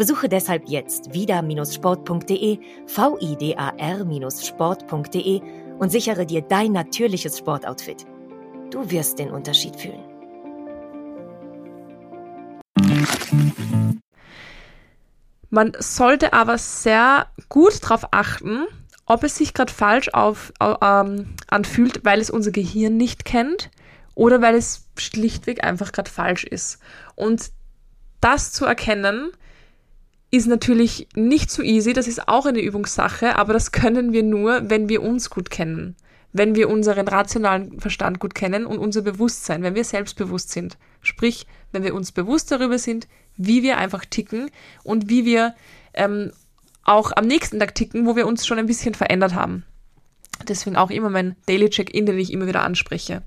Besuche 0.00 0.28
deshalb 0.30 0.66
jetzt 0.66 1.12
vida-sport.de, 1.12 2.58
vidar-sport.de 2.86 5.42
und 5.78 5.90
sichere 5.90 6.24
dir 6.24 6.40
dein 6.40 6.72
natürliches 6.72 7.36
Sportoutfit. 7.36 8.06
Du 8.70 8.90
wirst 8.90 9.18
den 9.18 9.30
Unterschied 9.30 9.76
fühlen. 9.76 10.02
Man 15.50 15.72
sollte 15.78 16.32
aber 16.32 16.56
sehr 16.56 17.26
gut 17.50 17.84
darauf 17.84 18.06
achten, 18.10 18.64
ob 19.04 19.22
es 19.22 19.36
sich 19.36 19.52
gerade 19.52 19.70
falsch 19.70 20.08
auf, 20.14 20.54
ähm, 20.62 21.34
anfühlt, 21.48 22.06
weil 22.06 22.20
es 22.20 22.30
unser 22.30 22.52
Gehirn 22.52 22.96
nicht 22.96 23.26
kennt 23.26 23.70
oder 24.14 24.40
weil 24.40 24.54
es 24.54 24.88
schlichtweg 24.96 25.62
einfach 25.62 25.92
gerade 25.92 26.10
falsch 26.10 26.44
ist. 26.44 26.78
Und 27.16 27.50
das 28.22 28.52
zu 28.52 28.64
erkennen, 28.64 29.32
ist 30.30 30.46
natürlich 30.46 31.08
nicht 31.14 31.50
so 31.50 31.62
easy, 31.62 31.92
das 31.92 32.06
ist 32.06 32.28
auch 32.28 32.46
eine 32.46 32.60
Übungssache, 32.60 33.36
aber 33.36 33.52
das 33.52 33.72
können 33.72 34.12
wir 34.12 34.22
nur, 34.22 34.70
wenn 34.70 34.88
wir 34.88 35.02
uns 35.02 35.28
gut 35.28 35.50
kennen, 35.50 35.96
wenn 36.32 36.54
wir 36.54 36.70
unseren 36.70 37.08
rationalen 37.08 37.80
Verstand 37.80 38.20
gut 38.20 38.34
kennen 38.34 38.64
und 38.64 38.78
unser 38.78 39.02
Bewusstsein, 39.02 39.62
wenn 39.62 39.74
wir 39.74 39.84
selbstbewusst 39.84 40.50
sind. 40.50 40.78
Sprich, 41.02 41.46
wenn 41.72 41.82
wir 41.82 41.94
uns 41.94 42.12
bewusst 42.12 42.52
darüber 42.52 42.78
sind, 42.78 43.08
wie 43.36 43.62
wir 43.62 43.78
einfach 43.78 44.04
ticken 44.04 44.50
und 44.84 45.08
wie 45.08 45.24
wir 45.24 45.54
ähm, 45.94 46.30
auch 46.84 47.12
am 47.16 47.26
nächsten 47.26 47.58
Tag 47.58 47.74
ticken, 47.74 48.06
wo 48.06 48.14
wir 48.14 48.26
uns 48.26 48.46
schon 48.46 48.58
ein 48.58 48.66
bisschen 48.66 48.94
verändert 48.94 49.34
haben. 49.34 49.64
Deswegen 50.48 50.76
auch 50.76 50.90
immer 50.90 51.10
mein 51.10 51.36
Daily 51.46 51.68
Check-in, 51.68 52.06
den 52.06 52.18
ich 52.18 52.32
immer 52.32 52.46
wieder 52.46 52.62
anspreche. 52.62 53.22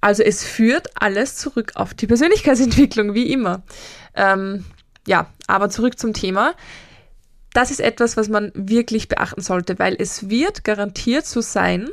Also 0.00 0.22
es 0.22 0.44
führt 0.44 0.88
alles 0.94 1.36
zurück 1.36 1.72
auf 1.74 1.92
die 1.92 2.06
Persönlichkeitsentwicklung, 2.06 3.12
wie 3.14 3.30
immer. 3.30 3.62
Ähm, 4.14 4.64
ja, 5.10 5.26
aber 5.48 5.70
zurück 5.70 5.98
zum 5.98 6.12
Thema. 6.12 6.54
Das 7.52 7.72
ist 7.72 7.80
etwas, 7.80 8.16
was 8.16 8.28
man 8.28 8.52
wirklich 8.54 9.08
beachten 9.08 9.40
sollte, 9.40 9.80
weil 9.80 9.96
es 9.98 10.30
wird 10.30 10.62
garantiert 10.62 11.26
so 11.26 11.40
sein, 11.40 11.88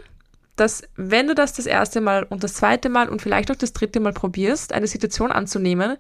dass 0.56 0.84
wenn 0.96 1.28
du 1.28 1.34
das 1.34 1.54
das 1.54 1.66
erste 1.66 2.00
Mal 2.00 2.26
und 2.30 2.44
das 2.44 2.54
zweite 2.54 2.90
Mal 2.90 3.10
und 3.10 3.24
vielleicht 3.24 3.50
auch 3.50 3.56
das 3.56 3.74
dritte 3.74 4.00
Mal 4.00 4.14
probierst, 4.14 4.72
eine 4.72 4.86
Situation 4.86 5.32
anzunehmen, 5.32 5.98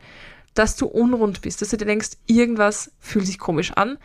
dass 0.53 0.75
du 0.75 0.85
unrund 0.85 1.41
bist, 1.41 1.59
dass 1.59 1.69
du 1.69 1.77
dir 1.77 1.85
denkst, 1.85 2.09
irgendwas 2.27 2.91
fühlt 2.99 3.25
sich 3.25 3.39
komisch 3.39 3.71
an, 3.71 3.97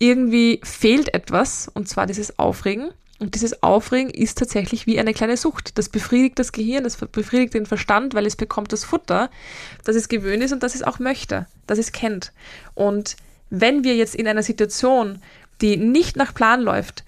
irgendwie 0.00 0.60
fehlt 0.64 1.14
etwas, 1.14 1.68
und 1.72 1.88
zwar 1.88 2.06
dieses 2.06 2.36
Aufregen. 2.36 2.90
Und 3.18 3.34
dieses 3.34 3.62
Aufregen 3.62 4.10
ist 4.10 4.38
tatsächlich 4.38 4.86
wie 4.86 4.98
eine 4.98 5.14
kleine 5.14 5.36
Sucht. 5.36 5.78
Das 5.78 5.88
befriedigt 5.88 6.38
das 6.38 6.52
Gehirn, 6.52 6.84
das 6.84 6.96
befriedigt 6.96 7.54
den 7.54 7.64
Verstand, 7.64 8.14
weil 8.14 8.26
es 8.26 8.36
bekommt 8.36 8.72
das 8.72 8.84
Futter, 8.84 9.30
das 9.84 9.96
es 9.96 10.08
gewöhnt 10.08 10.42
ist 10.42 10.52
und 10.52 10.62
das 10.62 10.74
es 10.74 10.82
auch 10.82 10.98
möchte, 10.98 11.46
das 11.66 11.78
es 11.78 11.92
kennt. 11.92 12.32
Und 12.74 13.16
wenn 13.48 13.84
wir 13.84 13.96
jetzt 13.96 14.14
in 14.14 14.28
einer 14.28 14.42
Situation, 14.42 15.22
die 15.62 15.78
nicht 15.78 16.16
nach 16.16 16.34
Plan 16.34 16.60
läuft, 16.60 17.04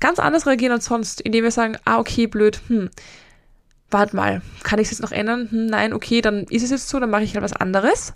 ganz 0.00 0.18
anders 0.18 0.46
reagieren 0.46 0.72
als 0.72 0.86
sonst, 0.86 1.20
indem 1.20 1.44
wir 1.44 1.50
sagen, 1.50 1.76
ah, 1.84 1.98
okay, 1.98 2.26
blöd, 2.26 2.60
hm, 2.68 2.88
warte 3.90 4.16
mal, 4.16 4.40
kann 4.62 4.78
ich 4.78 4.86
es 4.86 4.92
jetzt 4.92 5.02
noch 5.02 5.12
ändern? 5.12 5.48
Hm, 5.50 5.66
nein, 5.66 5.92
okay, 5.92 6.22
dann 6.22 6.44
ist 6.44 6.62
es 6.62 6.70
jetzt 6.70 6.88
so, 6.88 7.00
dann 7.00 7.10
mache 7.10 7.24
ich 7.24 7.34
halt 7.34 7.44
was 7.44 7.52
anderes. 7.52 8.14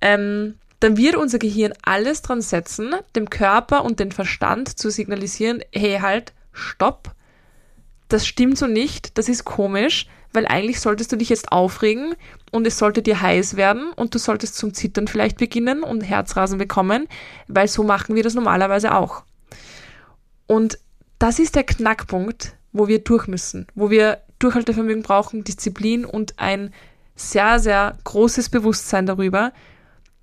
Ähm, 0.00 0.54
dann 0.80 0.96
wird 0.98 1.16
unser 1.16 1.38
Gehirn 1.38 1.72
alles 1.82 2.20
dran 2.22 2.42
setzen, 2.42 2.94
dem 3.16 3.30
Körper 3.30 3.84
und 3.84 4.00
den 4.00 4.12
Verstand 4.12 4.78
zu 4.78 4.90
signalisieren, 4.90 5.62
hey, 5.72 5.98
halt, 6.00 6.33
stopp, 6.54 7.14
das 8.08 8.26
stimmt 8.26 8.56
so 8.56 8.66
nicht, 8.66 9.18
das 9.18 9.28
ist 9.28 9.44
komisch, 9.44 10.06
weil 10.32 10.46
eigentlich 10.46 10.80
solltest 10.80 11.12
du 11.12 11.16
dich 11.16 11.28
jetzt 11.28 11.52
aufregen 11.52 12.14
und 12.50 12.66
es 12.66 12.78
sollte 12.78 13.02
dir 13.02 13.20
heiß 13.20 13.56
werden 13.56 13.92
und 13.92 14.14
du 14.14 14.18
solltest 14.18 14.56
zum 14.56 14.74
Zittern 14.74 15.08
vielleicht 15.08 15.38
beginnen 15.38 15.82
und 15.82 16.00
Herzrasen 16.00 16.58
bekommen, 16.58 17.08
weil 17.46 17.68
so 17.68 17.84
machen 17.84 18.14
wir 18.16 18.22
das 18.22 18.34
normalerweise 18.34 18.94
auch. 18.94 19.24
Und 20.46 20.78
das 21.18 21.38
ist 21.38 21.54
der 21.54 21.64
Knackpunkt, 21.64 22.56
wo 22.72 22.88
wir 22.88 22.98
durch 22.98 23.28
müssen, 23.28 23.66
wo 23.74 23.90
wir 23.90 24.20
Durchhaltevermögen 24.40 25.02
brauchen, 25.02 25.44
Disziplin 25.44 26.04
und 26.04 26.38
ein 26.38 26.74
sehr, 27.16 27.60
sehr 27.60 27.96
großes 28.02 28.48
Bewusstsein 28.48 29.06
darüber, 29.06 29.52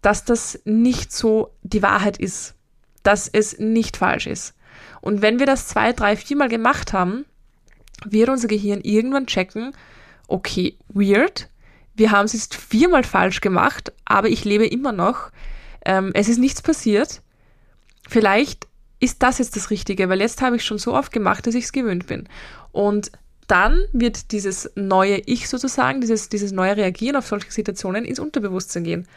dass 0.01 0.25
das 0.25 0.59
nicht 0.65 1.11
so 1.13 1.53
die 1.63 1.81
Wahrheit 1.81 2.17
ist, 2.17 2.55
dass 3.03 3.27
es 3.29 3.57
nicht 3.59 3.97
falsch 3.97 4.27
ist. 4.27 4.53
Und 5.01 5.21
wenn 5.21 5.39
wir 5.39 5.45
das 5.45 5.67
zwei, 5.67 5.93
drei, 5.93 6.15
viermal 6.15 6.49
gemacht 6.49 6.93
haben, 6.93 7.25
wird 8.05 8.29
unser 8.29 8.47
Gehirn 8.47 8.81
irgendwann 8.81 9.27
checken, 9.27 9.73
okay, 10.27 10.77
weird, 10.89 11.49
wir 11.95 12.11
haben 12.11 12.25
es 12.25 12.33
jetzt 12.33 12.55
viermal 12.55 13.03
falsch 13.03 13.41
gemacht, 13.41 13.91
aber 14.05 14.29
ich 14.29 14.45
lebe 14.45 14.65
immer 14.65 14.91
noch, 14.91 15.31
ähm, 15.85 16.11
es 16.13 16.29
ist 16.29 16.37
nichts 16.37 16.61
passiert. 16.61 17.21
Vielleicht 18.07 18.67
ist 18.99 19.23
das 19.23 19.39
jetzt 19.39 19.55
das 19.55 19.69
Richtige, 19.71 20.09
weil 20.09 20.21
jetzt 20.21 20.41
habe 20.41 20.55
ich 20.55 20.63
schon 20.63 20.77
so 20.77 20.93
oft 20.93 21.11
gemacht, 21.11 21.45
dass 21.47 21.55
ich 21.55 21.65
es 21.65 21.71
gewöhnt 21.71 22.07
bin. 22.07 22.29
Und 22.71 23.11
dann 23.47 23.81
wird 23.91 24.31
dieses 24.31 24.71
neue 24.75 25.17
Ich 25.25 25.49
sozusagen, 25.49 25.99
dieses, 25.99 26.29
dieses 26.29 26.51
neue 26.51 26.77
Reagieren 26.77 27.17
auf 27.17 27.27
solche 27.27 27.51
Situationen 27.51 28.05
ins 28.05 28.19
Unterbewusstsein 28.19 28.83
gehen. 28.83 29.07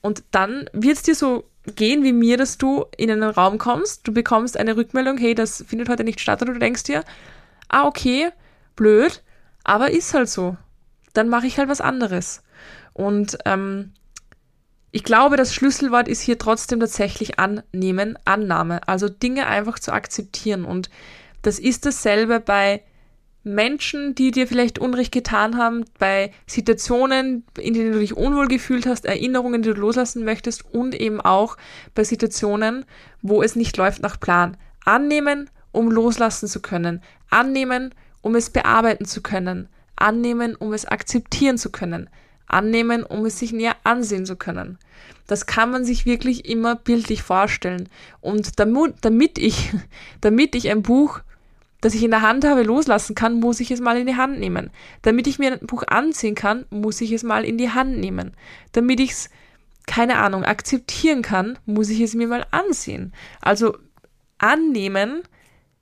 Und 0.00 0.24
dann 0.30 0.70
wird 0.72 0.96
es 0.96 1.02
dir 1.02 1.14
so 1.14 1.44
gehen 1.76 2.02
wie 2.02 2.12
mir, 2.12 2.36
dass 2.36 2.58
du 2.58 2.86
in 2.96 3.10
einen 3.10 3.22
Raum 3.22 3.58
kommst, 3.58 4.06
du 4.06 4.12
bekommst 4.12 4.56
eine 4.56 4.76
Rückmeldung, 4.76 5.16
hey, 5.18 5.34
das 5.34 5.64
findet 5.66 5.88
heute 5.88 6.04
nicht 6.04 6.20
statt, 6.20 6.42
und 6.42 6.48
du 6.48 6.58
denkst 6.58 6.84
dir, 6.84 7.04
ah, 7.68 7.86
okay, 7.86 8.30
blöd, 8.76 9.22
aber 9.64 9.90
ist 9.90 10.14
halt 10.14 10.28
so. 10.28 10.56
Dann 11.12 11.28
mache 11.28 11.46
ich 11.46 11.58
halt 11.58 11.68
was 11.68 11.80
anderes. 11.80 12.42
Und 12.94 13.38
ähm, 13.44 13.92
ich 14.90 15.04
glaube, 15.04 15.36
das 15.36 15.54
Schlüsselwort 15.54 16.08
ist 16.08 16.20
hier 16.20 16.38
trotzdem 16.38 16.80
tatsächlich 16.80 17.38
annehmen, 17.38 18.18
Annahme. 18.24 18.86
Also 18.86 19.08
Dinge 19.08 19.46
einfach 19.46 19.78
zu 19.78 19.92
akzeptieren. 19.92 20.64
Und 20.64 20.90
das 21.42 21.58
ist 21.58 21.86
dasselbe 21.86 22.40
bei 22.40 22.82
Menschen, 23.44 24.14
die 24.14 24.30
dir 24.30 24.46
vielleicht 24.46 24.78
Unrecht 24.78 25.12
getan 25.12 25.56
haben, 25.56 25.84
bei 25.98 26.32
Situationen, 26.46 27.44
in 27.58 27.74
denen 27.74 27.92
du 27.92 27.98
dich 27.98 28.16
unwohl 28.16 28.46
gefühlt 28.46 28.86
hast, 28.86 29.04
Erinnerungen, 29.04 29.62
die 29.62 29.70
du 29.70 29.80
loslassen 29.80 30.24
möchtest 30.24 30.64
und 30.72 30.94
eben 30.94 31.20
auch 31.20 31.56
bei 31.94 32.04
Situationen, 32.04 32.84
wo 33.20 33.42
es 33.42 33.56
nicht 33.56 33.76
läuft 33.76 34.02
nach 34.02 34.20
Plan. 34.20 34.56
Annehmen, 34.84 35.50
um 35.72 35.90
loslassen 35.90 36.48
zu 36.48 36.60
können. 36.60 37.02
Annehmen, 37.30 37.94
um 38.20 38.36
es 38.36 38.50
bearbeiten 38.50 39.06
zu 39.06 39.22
können. 39.22 39.68
Annehmen, 39.96 40.54
um 40.54 40.72
es 40.72 40.84
akzeptieren 40.84 41.58
zu 41.58 41.70
können. 41.70 42.08
Annehmen, 42.46 43.02
um 43.02 43.24
es 43.24 43.38
sich 43.38 43.52
näher 43.52 43.76
ansehen 43.82 44.26
zu 44.26 44.36
können. 44.36 44.78
Das 45.26 45.46
kann 45.46 45.70
man 45.70 45.84
sich 45.84 46.04
wirklich 46.04 46.48
immer 46.48 46.76
bildlich 46.76 47.22
vorstellen. 47.22 47.88
Und 48.20 48.60
damit, 48.60 49.38
ich, 49.38 49.72
damit 50.20 50.54
ich 50.54 50.70
ein 50.70 50.82
Buch 50.82 51.20
das 51.82 51.94
ich 51.94 52.04
in 52.04 52.12
der 52.12 52.22
Hand 52.22 52.44
habe, 52.44 52.62
loslassen 52.62 53.14
kann, 53.14 53.40
muss 53.40 53.60
ich 53.60 53.72
es 53.72 53.80
mal 53.80 53.98
in 53.98 54.06
die 54.06 54.16
Hand 54.16 54.38
nehmen. 54.38 54.70
Damit 55.02 55.26
ich 55.26 55.40
mir 55.40 55.52
ein 55.52 55.66
Buch 55.66 55.82
ansehen 55.88 56.36
kann, 56.36 56.64
muss 56.70 57.00
ich 57.00 57.10
es 57.10 57.24
mal 57.24 57.44
in 57.44 57.58
die 57.58 57.70
Hand 57.70 57.98
nehmen. 57.98 58.34
Damit 58.70 59.00
ich 59.00 59.10
es, 59.10 59.30
keine 59.86 60.18
Ahnung, 60.18 60.44
akzeptieren 60.44 61.22
kann, 61.22 61.58
muss 61.66 61.90
ich 61.90 62.00
es 62.00 62.14
mir 62.14 62.28
mal 62.28 62.46
ansehen. 62.52 63.12
Also 63.40 63.76
annehmen, 64.38 65.22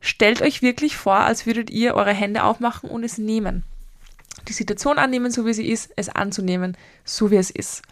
stellt 0.00 0.40
euch 0.40 0.62
wirklich 0.62 0.96
vor, 0.96 1.16
als 1.16 1.44
würdet 1.44 1.68
ihr 1.68 1.94
eure 1.94 2.14
Hände 2.14 2.44
aufmachen 2.44 2.88
und 2.88 3.04
es 3.04 3.18
nehmen. 3.18 3.62
Die 4.48 4.54
Situation 4.54 4.98
annehmen, 4.98 5.30
so 5.30 5.44
wie 5.44 5.52
sie 5.52 5.68
ist, 5.68 5.92
es 5.96 6.08
anzunehmen, 6.08 6.78
so 7.04 7.30
wie 7.30 7.36
es 7.36 7.50
ist. 7.50 7.82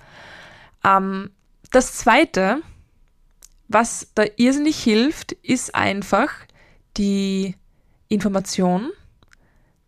Ähm, 0.82 1.28
das 1.70 1.92
Zweite, 1.92 2.62
was 3.68 4.08
da 4.14 4.24
irrsinnig 4.36 4.82
hilft, 4.82 5.32
ist 5.32 5.74
einfach 5.74 6.32
die 6.96 7.54
Information, 8.08 8.90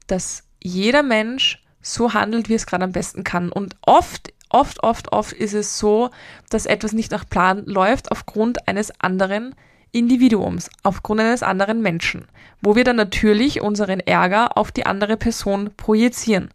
dass 0.07 0.45
jeder 0.63 1.03
Mensch 1.03 1.63
so 1.81 2.13
handelt, 2.13 2.49
wie 2.49 2.55
es 2.55 2.67
gerade 2.67 2.85
am 2.85 2.93
besten 2.93 3.25
kann. 3.25 3.51
Und 3.51 3.77
oft, 3.83 4.33
oft, 4.49 4.83
oft, 4.83 5.13
oft 5.13 5.33
ist 5.33 5.55
es 5.55 5.79
so, 5.79 6.11
dass 6.51 6.67
etwas 6.67 6.93
nicht 6.93 7.11
nach 7.11 7.29
Plan 7.29 7.65
läuft 7.65 8.11
aufgrund 8.11 8.69
eines 8.69 8.93
anderen 9.01 9.55
Individuums, 9.93 10.71
aufgrund 10.83 11.21
eines 11.21 11.43
anderen 11.43 11.83
Menschen, 11.83 12.27
wo 12.61 12.77
wir 12.77 12.85
dann 12.85 12.97
natürlich 12.97 13.61
unseren 13.61 14.01
Ärger 14.01 14.57
auf 14.57 14.71
die 14.71 14.87
andere 14.87 15.17
Person 15.17 15.71
projizieren. 15.77 16.51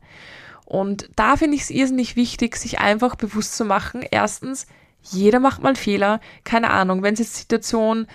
Und 0.65 1.09
da 1.15 1.35
finde 1.35 1.55
ich 1.55 1.63
es 1.63 1.69
irrsinnig 1.69 2.15
wichtig, 2.15 2.55
sich 2.55 2.79
einfach 2.79 3.15
bewusst 3.15 3.55
zu 3.55 3.65
machen, 3.65 4.03
erstens, 4.09 4.67
jeder 5.03 5.39
macht 5.39 5.61
mal 5.61 5.75
Fehler, 5.75 6.19
keine 6.43 6.71
Ahnung, 6.71 7.03
wenn 7.03 7.13
es 7.13 7.19
jetzt 7.19 7.35
Situation, 7.35 8.07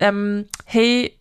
ähm, 0.00 0.46
hey, 0.64 1.17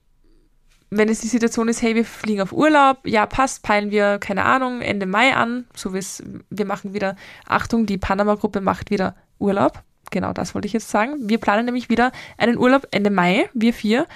wenn 0.89 1.09
es 1.09 1.19
die 1.19 1.27
Situation 1.27 1.67
ist, 1.67 1.81
hey, 1.81 1.95
wir 1.95 2.05
fliegen 2.05 2.41
auf 2.41 2.53
Urlaub, 2.53 2.99
ja, 3.05 3.25
passt, 3.25 3.63
peilen 3.63 3.91
wir, 3.91 4.19
keine 4.19 4.45
Ahnung, 4.45 4.81
Ende 4.81 5.05
Mai 5.05 5.35
an, 5.35 5.65
so 5.75 5.93
wie 5.93 5.97
es, 5.97 6.23
wir 6.49 6.65
machen 6.65 6.93
wieder, 6.93 7.15
Achtung, 7.45 7.85
die 7.85 7.97
Panama-Gruppe 7.97 8.61
macht 8.61 8.89
wieder 8.89 9.15
Urlaub. 9.39 9.83
Genau, 10.11 10.31
das 10.31 10.55
wollte 10.55 10.67
ich 10.67 10.73
jetzt 10.73 10.89
sagen. 10.89 11.15
Wir 11.19 11.37
planen 11.37 11.65
nämlich 11.65 11.89
wieder 11.89 12.11
einen 12.37 12.57
Urlaub 12.57 12.87
Ende 12.91 13.09
Mai, 13.09 13.49
wir 13.53 13.73
vier. 13.73 14.07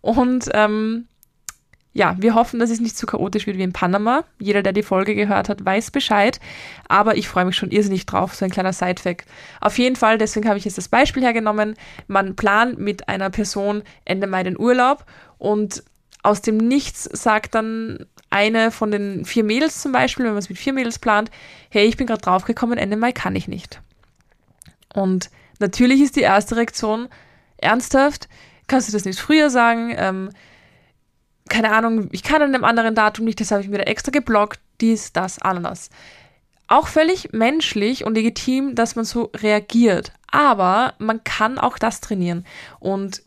Und 0.00 0.48
ähm, 0.54 1.08
ja, 1.92 2.14
wir 2.20 2.34
hoffen, 2.34 2.60
dass 2.60 2.70
es 2.70 2.80
nicht 2.80 2.96
so 2.96 3.06
chaotisch 3.06 3.48
wird 3.48 3.58
wie 3.58 3.64
in 3.64 3.72
Panama. 3.72 4.22
Jeder, 4.38 4.62
der 4.62 4.72
die 4.72 4.84
Folge 4.84 5.16
gehört 5.16 5.48
hat, 5.48 5.64
weiß 5.64 5.90
Bescheid. 5.90 6.38
Aber 6.88 7.16
ich 7.16 7.26
freue 7.26 7.44
mich 7.44 7.56
schon 7.56 7.72
irrsinnig 7.72 8.06
drauf, 8.06 8.34
so 8.34 8.44
ein 8.44 8.52
kleiner 8.52 8.72
Sidefact. 8.72 9.26
Auf 9.60 9.76
jeden 9.76 9.96
Fall, 9.96 10.16
deswegen 10.16 10.48
habe 10.48 10.58
ich 10.58 10.64
jetzt 10.64 10.78
das 10.78 10.88
Beispiel 10.88 11.24
hergenommen. 11.24 11.74
Man 12.06 12.36
plant 12.36 12.78
mit 12.78 13.08
einer 13.08 13.30
Person 13.30 13.82
Ende 14.04 14.28
Mai 14.28 14.44
den 14.44 14.58
Urlaub 14.58 15.04
und 15.38 15.82
aus 16.22 16.42
dem 16.42 16.56
Nichts 16.56 17.04
sagt 17.04 17.54
dann 17.54 18.06
eine 18.28 18.70
von 18.70 18.90
den 18.90 19.24
vier 19.24 19.44
Mädels 19.44 19.80
zum 19.80 19.92
Beispiel, 19.92 20.24
wenn 20.24 20.32
man 20.32 20.38
es 20.38 20.48
mit 20.48 20.58
vier 20.58 20.72
Mädels 20.72 20.98
plant, 20.98 21.30
hey, 21.70 21.86
ich 21.86 21.96
bin 21.96 22.06
gerade 22.06 22.22
draufgekommen, 22.22 22.78
Ende 22.78 22.96
Mai 22.96 23.12
kann 23.12 23.36
ich 23.36 23.48
nicht. 23.48 23.80
Und 24.94 25.30
natürlich 25.58 26.00
ist 26.00 26.16
die 26.16 26.20
erste 26.20 26.56
Reaktion 26.56 27.08
ernsthaft, 27.56 28.28
kannst 28.66 28.88
du 28.88 28.92
das 28.92 29.04
nicht 29.04 29.18
früher 29.18 29.50
sagen? 29.50 29.94
Ähm, 29.96 30.30
keine 31.48 31.72
Ahnung, 31.72 32.08
ich 32.12 32.22
kann 32.22 32.42
an 32.42 32.54
einem 32.54 32.64
anderen 32.64 32.94
Datum 32.94 33.24
nicht, 33.24 33.40
das 33.40 33.50
habe 33.50 33.62
ich 33.62 33.68
mir 33.68 33.78
da 33.78 33.84
extra 33.84 34.10
geblockt, 34.10 34.60
dies, 34.80 35.12
das, 35.12 35.40
Ananas. 35.40 35.90
Auch 36.68 36.86
völlig 36.86 37.32
menschlich 37.32 38.04
und 38.04 38.14
legitim, 38.14 38.76
dass 38.76 38.94
man 38.94 39.04
so 39.04 39.32
reagiert. 39.34 40.12
Aber 40.30 40.94
man 40.98 41.24
kann 41.24 41.58
auch 41.58 41.78
das 41.78 42.00
trainieren. 42.00 42.46
Und 42.78 43.22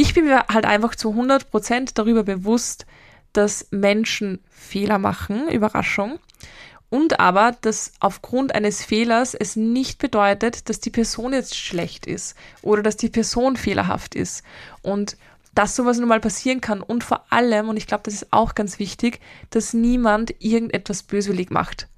ich 0.00 0.14
bin 0.14 0.26
mir 0.26 0.46
halt 0.48 0.64
einfach 0.64 0.94
zu 0.94 1.10
100% 1.10 1.90
darüber 1.94 2.22
bewusst, 2.22 2.86
dass 3.32 3.66
Menschen 3.72 4.38
Fehler 4.48 4.98
machen, 4.98 5.48
Überraschung. 5.48 6.20
Und 6.88 7.18
aber, 7.18 7.56
dass 7.60 7.92
aufgrund 7.98 8.54
eines 8.54 8.84
Fehlers 8.84 9.34
es 9.34 9.56
nicht 9.56 9.98
bedeutet, 9.98 10.68
dass 10.68 10.78
die 10.78 10.90
Person 10.90 11.32
jetzt 11.32 11.56
schlecht 11.56 12.06
ist 12.06 12.36
oder 12.62 12.82
dass 12.82 12.96
die 12.96 13.10
Person 13.10 13.56
fehlerhaft 13.56 14.14
ist. 14.14 14.44
Und 14.82 15.16
dass 15.52 15.74
sowas 15.74 15.98
nun 15.98 16.08
mal 16.08 16.20
passieren 16.20 16.60
kann 16.60 16.80
und 16.80 17.02
vor 17.02 17.24
allem, 17.30 17.68
und 17.68 17.76
ich 17.76 17.88
glaube, 17.88 18.04
das 18.04 18.14
ist 18.14 18.32
auch 18.32 18.54
ganz 18.54 18.78
wichtig, 18.78 19.18
dass 19.50 19.74
niemand 19.74 20.32
irgendetwas 20.38 21.02
böswillig 21.02 21.50
macht. 21.50 21.88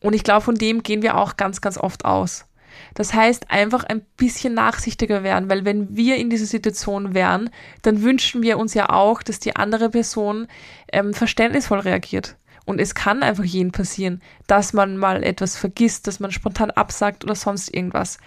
Und 0.00 0.14
ich 0.14 0.24
glaube, 0.24 0.40
von 0.40 0.56
dem 0.56 0.82
gehen 0.82 1.02
wir 1.02 1.16
auch 1.16 1.36
ganz, 1.36 1.60
ganz 1.60 1.78
oft 1.78 2.04
aus. 2.04 2.46
Das 2.94 3.14
heißt, 3.14 3.50
einfach 3.50 3.84
ein 3.84 4.02
bisschen 4.16 4.54
nachsichtiger 4.54 5.22
werden, 5.22 5.50
weil 5.50 5.64
wenn 5.64 5.96
wir 5.96 6.16
in 6.16 6.30
dieser 6.30 6.46
Situation 6.46 7.14
wären, 7.14 7.50
dann 7.82 8.02
wünschen 8.02 8.42
wir 8.42 8.58
uns 8.58 8.74
ja 8.74 8.90
auch, 8.90 9.22
dass 9.22 9.40
die 9.40 9.56
andere 9.56 9.90
Person 9.90 10.46
ähm, 10.92 11.14
verständnisvoll 11.14 11.80
reagiert. 11.80 12.36
Und 12.66 12.80
es 12.80 12.94
kann 12.94 13.22
einfach 13.22 13.44
jedem 13.44 13.72
passieren, 13.72 14.22
dass 14.46 14.72
man 14.72 14.96
mal 14.96 15.24
etwas 15.24 15.56
vergisst, 15.56 16.06
dass 16.06 16.20
man 16.20 16.30
spontan 16.30 16.70
absagt 16.70 17.24
oder 17.24 17.34
sonst 17.34 17.74
irgendwas. 17.74 18.18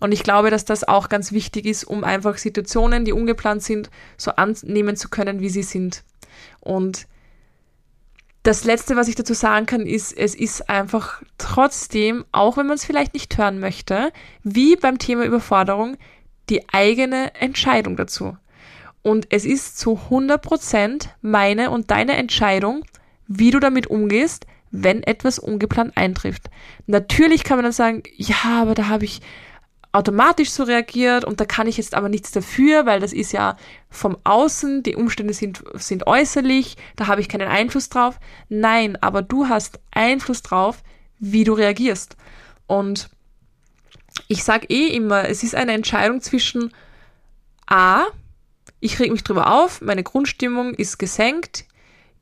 Und 0.00 0.12
ich 0.12 0.22
glaube, 0.22 0.50
dass 0.50 0.64
das 0.64 0.88
auch 0.88 1.08
ganz 1.08 1.32
wichtig 1.32 1.66
ist, 1.66 1.84
um 1.84 2.04
einfach 2.04 2.38
Situationen, 2.38 3.04
die 3.04 3.12
ungeplant 3.12 3.62
sind, 3.62 3.90
so 4.16 4.30
annehmen 4.32 4.96
zu 4.96 5.10
können, 5.10 5.40
wie 5.40 5.50
sie 5.50 5.62
sind. 5.62 6.02
Und 6.60 7.06
das 8.42 8.64
Letzte, 8.64 8.96
was 8.96 9.08
ich 9.08 9.14
dazu 9.14 9.34
sagen 9.34 9.66
kann, 9.66 9.82
ist, 9.82 10.16
es 10.16 10.34
ist 10.34 10.70
einfach 10.70 11.22
trotzdem, 11.36 12.24
auch 12.32 12.56
wenn 12.56 12.66
man 12.66 12.76
es 12.76 12.84
vielleicht 12.84 13.12
nicht 13.12 13.36
hören 13.36 13.60
möchte, 13.60 14.12
wie 14.42 14.76
beim 14.76 14.98
Thema 14.98 15.24
Überforderung, 15.24 15.96
die 16.48 16.68
eigene 16.72 17.34
Entscheidung 17.34 17.96
dazu. 17.96 18.36
Und 19.02 19.26
es 19.30 19.44
ist 19.44 19.78
zu 19.78 19.98
100% 20.10 21.08
meine 21.22 21.70
und 21.70 21.90
deine 21.90 22.16
Entscheidung, 22.16 22.84
wie 23.26 23.50
du 23.50 23.60
damit 23.60 23.86
umgehst, 23.86 24.46
wenn 24.70 25.02
etwas 25.02 25.38
ungeplant 25.38 25.96
eintrifft. 25.96 26.50
Natürlich 26.86 27.44
kann 27.44 27.58
man 27.58 27.64
dann 27.64 27.72
sagen, 27.72 28.02
ja, 28.16 28.60
aber 28.60 28.74
da 28.74 28.88
habe 28.88 29.04
ich 29.04 29.20
automatisch 29.92 30.50
so 30.50 30.62
reagiert 30.62 31.24
und 31.24 31.40
da 31.40 31.44
kann 31.44 31.66
ich 31.66 31.76
jetzt 31.76 31.94
aber 31.94 32.08
nichts 32.08 32.30
dafür, 32.30 32.86
weil 32.86 33.00
das 33.00 33.12
ist 33.12 33.32
ja 33.32 33.56
vom 33.88 34.16
Außen, 34.22 34.82
die 34.84 34.94
Umstände 34.94 35.34
sind, 35.34 35.64
sind 35.74 36.06
äußerlich, 36.06 36.76
da 36.96 37.08
habe 37.08 37.20
ich 37.20 37.28
keinen 37.28 37.48
Einfluss 37.48 37.88
drauf. 37.88 38.20
Nein, 38.48 38.96
aber 39.00 39.22
du 39.22 39.48
hast 39.48 39.80
Einfluss 39.90 40.42
drauf, 40.42 40.82
wie 41.18 41.42
du 41.42 41.54
reagierst. 41.54 42.16
Und 42.66 43.10
ich 44.28 44.44
sage 44.44 44.66
eh 44.68 44.88
immer, 44.88 45.28
es 45.28 45.42
ist 45.42 45.56
eine 45.56 45.72
Entscheidung 45.72 46.20
zwischen 46.20 46.72
A, 47.66 48.04
ich 48.78 48.98
reg 48.98 49.10
mich 49.10 49.24
drüber 49.24 49.52
auf, 49.52 49.80
meine 49.80 50.04
Grundstimmung 50.04 50.74
ist 50.74 50.98
gesenkt, 50.98 51.64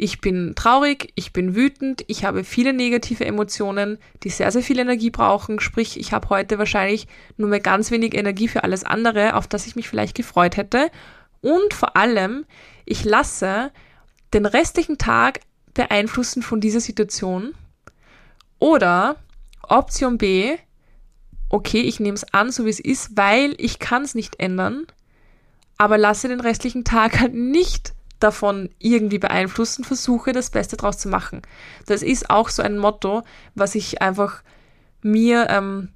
ich 0.01 0.21
bin 0.21 0.55
traurig, 0.55 1.13
ich 1.17 1.33
bin 1.33 1.57
wütend, 1.57 2.05
ich 2.07 2.25
habe 2.25 2.45
viele 2.45 2.73
negative 2.73 3.25
Emotionen, 3.25 3.99
die 4.23 4.31
sehr, 4.31 4.53
sehr 4.53 4.63
viel 4.63 4.79
Energie 4.79 5.11
brauchen. 5.11 5.59
Sprich, 5.59 5.99
ich 5.99 6.13
habe 6.13 6.29
heute 6.29 6.57
wahrscheinlich 6.57 7.09
nur 7.37 7.49
mehr 7.49 7.59
ganz 7.59 7.91
wenig 7.91 8.15
Energie 8.15 8.47
für 8.47 8.63
alles 8.63 8.85
andere, 8.85 9.35
auf 9.35 9.49
das 9.49 9.67
ich 9.67 9.75
mich 9.75 9.89
vielleicht 9.89 10.17
gefreut 10.17 10.57
hätte. 10.57 10.93
Und 11.41 11.75
vor 11.75 11.97
allem, 11.97 12.47
ich 12.85 13.05
lasse 13.05 13.73
den 14.33 14.47
restlichen 14.47 14.99
Tag 14.99 15.41
beeinflussen 15.75 16.43
von 16.43 16.61
dieser 16.61 16.81
Situation. 16.81 17.55
Oder 18.61 19.17
Option 19.63 20.17
B, 20.17 20.59
okay, 21.49 21.81
ich 21.81 21.99
nehme 21.99 22.15
es 22.15 22.33
an, 22.33 22.53
so 22.53 22.67
wie 22.67 22.71
es 22.71 22.81
ist, 22.81 23.17
weil 23.17 23.57
ich 23.59 23.81
kann 23.81 24.05
es 24.05 24.15
nicht 24.15 24.39
ändern, 24.39 24.87
aber 25.77 25.99
lasse 25.99 26.29
den 26.29 26.41
restlichen 26.41 26.85
Tag 26.85 27.19
halt 27.21 27.35
nicht 27.35 27.95
davon 28.21 28.71
irgendwie 28.79 29.19
beeinflussen, 29.19 29.85
versuche 29.85 30.33
das 30.33 30.51
Beste 30.51 30.77
draus 30.77 30.99
zu 30.99 31.09
machen. 31.09 31.43
Das 31.87 32.03
ist 32.03 32.31
auch 32.31 32.49
so 32.49 32.63
ein 32.63 32.79
Motto, 32.79 33.23
was 33.55 33.75
ich 33.75 34.03
einfach 34.03 34.43
mir 35.03 35.47
ähm, 35.51 35.91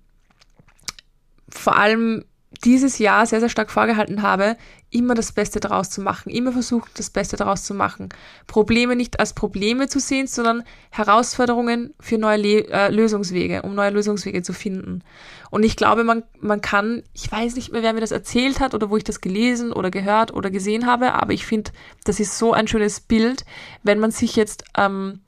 vor 1.49 1.77
allem 1.77 2.25
dieses 2.65 2.99
Jahr 2.99 3.27
sehr, 3.27 3.41
sehr 3.41 3.49
stark 3.49 3.71
vorgehalten 3.71 4.23
habe, 4.23 4.57
immer 4.91 5.15
das 5.15 5.33
Beste 5.33 5.59
daraus 5.59 5.91
zu 5.91 6.03
machen, 6.03 6.31
immer 6.31 6.53
versuchen, 6.53 6.89
das 6.95 7.11
Beste 7.11 7.37
daraus 7.37 7.65
zu 7.65 7.75
machen. 7.75 8.11
Probleme 8.47 8.95
nicht 8.95 9.19
als 9.19 9.33
Probleme 9.33 9.89
zu 9.89 9.99
sehen, 9.99 10.27
sondern 10.27 10.63
Herausforderungen 10.91 11.95
für 11.99 12.19
neue 12.19 12.37
Le 12.37 12.69
äh, 12.69 12.91
Lösungswege, 12.91 13.63
um 13.63 13.75
neue 13.75 13.91
Lösungswege 13.91 14.43
zu 14.43 14.53
finden. 14.53 15.03
Und 15.51 15.65
ich 15.65 15.77
glaube, 15.77 16.05
man, 16.05 16.23
man 16.41 16.61
kann, 16.61 17.03
ich 17.15 17.31
weiß 17.31 17.57
nicht 17.57 17.73
mehr, 17.73 17.83
wer 17.83 17.95
mir 17.95 18.01
das 18.01 18.13
erzählt 18.13 18.61
hat 18.61 18.75
oder 18.75 18.91
wo 18.91 18.97
ich 18.97 19.05
das 19.05 19.21
gelesen 19.21 19.73
oder 19.73 19.91
gehört 19.91 20.33
oder 20.33 20.51
gesehen 20.51 20.87
habe, 20.87 21.15
aber 21.15 21.33
ich 21.33 21.47
finde, 21.47 21.73
das 22.05 22.21
ist 22.21 22.39
so 22.39 22.53
ein 22.53 22.69
schönes 22.69 23.01
Bild, 23.01 23.45
wenn 23.83 23.99
man 23.99 24.11
sich 24.11 24.37
jetzt 24.37 24.65
ähm, 24.77 25.21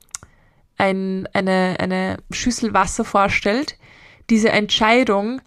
ein, 0.77 1.27
eine, 1.33 1.77
eine 1.79 2.17
Schüssel 2.31 2.73
Wasser 2.73 3.05
vorstellt, 3.05 3.77
diese 4.29 4.49
Entscheidung, 4.49 5.41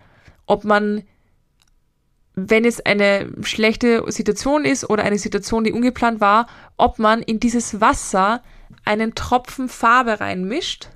ob 0.47 0.64
man 0.64 1.03
wenn 2.46 2.64
es 2.64 2.85
eine 2.85 3.31
schlechte 3.42 4.05
Situation 4.09 4.64
ist 4.64 4.88
oder 4.88 5.03
eine 5.03 5.18
Situation, 5.18 5.64
die 5.64 5.72
ungeplant 5.72 6.20
war, 6.20 6.46
ob 6.77 6.98
man 6.98 7.22
in 7.22 7.40
dieses 7.40 7.81
Wasser 7.81 8.42
einen 8.85 9.14
Tropfen 9.14 9.68
Farbe 9.68 10.20
reinmischt 10.20 10.88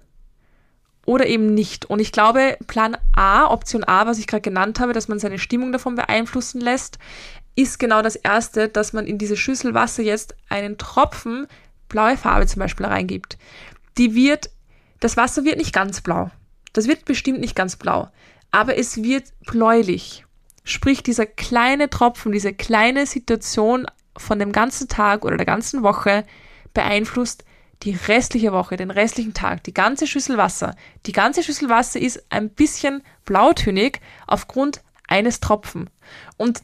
oder 1.05 1.27
eben 1.27 1.53
nicht. 1.55 1.87
Und 1.87 2.01
ich 2.01 2.13
glaube, 2.13 2.57
Plan 2.67 2.97
A, 3.15 3.47
Option 3.51 3.85
A, 3.85 4.07
was 4.07 4.19
ich 4.19 4.27
gerade 4.27 4.43
genannt 4.43 4.79
habe, 4.79 4.93
dass 4.93 5.09
man 5.09 5.19
seine 5.19 5.39
Stimmung 5.39 5.73
davon 5.73 5.97
beeinflussen 5.97 6.61
lässt, 6.61 6.99
ist 7.57 7.79
genau 7.79 8.03
das 8.03 8.17
erste, 8.17 8.69
dass 8.69 8.93
man 8.93 9.07
in 9.07 9.19
diese 9.19 9.37
Schüssel 9.37 9.75
Wasser 9.75 10.03
jetzt 10.03 10.35
einen 10.49 10.79
Tropfen 10.79 11.47
blaue 11.89 12.17
Farbe 12.17 12.47
zum 12.47 12.61
Beispiel 12.61 12.87
reingibt. 12.87 13.37
Die 13.99 14.15
wird, 14.15 14.51
das 15.01 15.17
Wasser 15.17 15.45
wird 15.45 15.59
nicht 15.59 15.75
ganz 15.75 16.01
blau. 16.01 16.31
Das 16.73 16.89
wird 16.89 17.05
bestimmt 17.05 17.41
nicht 17.41 17.57
ganz 17.57 17.77
blau. 17.77 18.09
Aber 18.51 18.79
es 18.79 19.03
wird 19.03 19.25
bläulich. 19.47 20.25
Sprich, 20.65 21.03
dieser 21.03 21.27
kleine 21.27 21.91
Tropfen, 21.91 22.33
diese 22.33 22.53
kleine 22.53 23.07
Situation 23.07 23.87
von 24.17 24.39
dem 24.39 24.53
ganzen 24.53 24.89
Tag 24.89 25.25
oder 25.25 25.37
der 25.37 25.47
ganzen 25.47 25.83
Woche 25.83 26.25
beeinflusst 26.75 27.45
die 27.83 27.97
restliche 28.07 28.53
Woche, 28.53 28.77
den 28.77 28.91
restlichen 28.91 29.35
Tag, 29.35 29.65
die 29.65 29.75
ganze 29.75 30.07
Schüssel 30.07 30.37
Wasser. 30.37 30.77
Die 31.07 31.13
ganze 31.13 31.43
Schüssel 31.43 31.69
Wasser 31.69 32.01
ist 32.01 32.25
ein 32.31 32.49
bisschen 32.51 33.03
blautönig 33.25 34.01
aufgrund 34.27 34.83
eines 35.09 35.41
Tropfen. 35.41 35.91
Und 36.37 36.63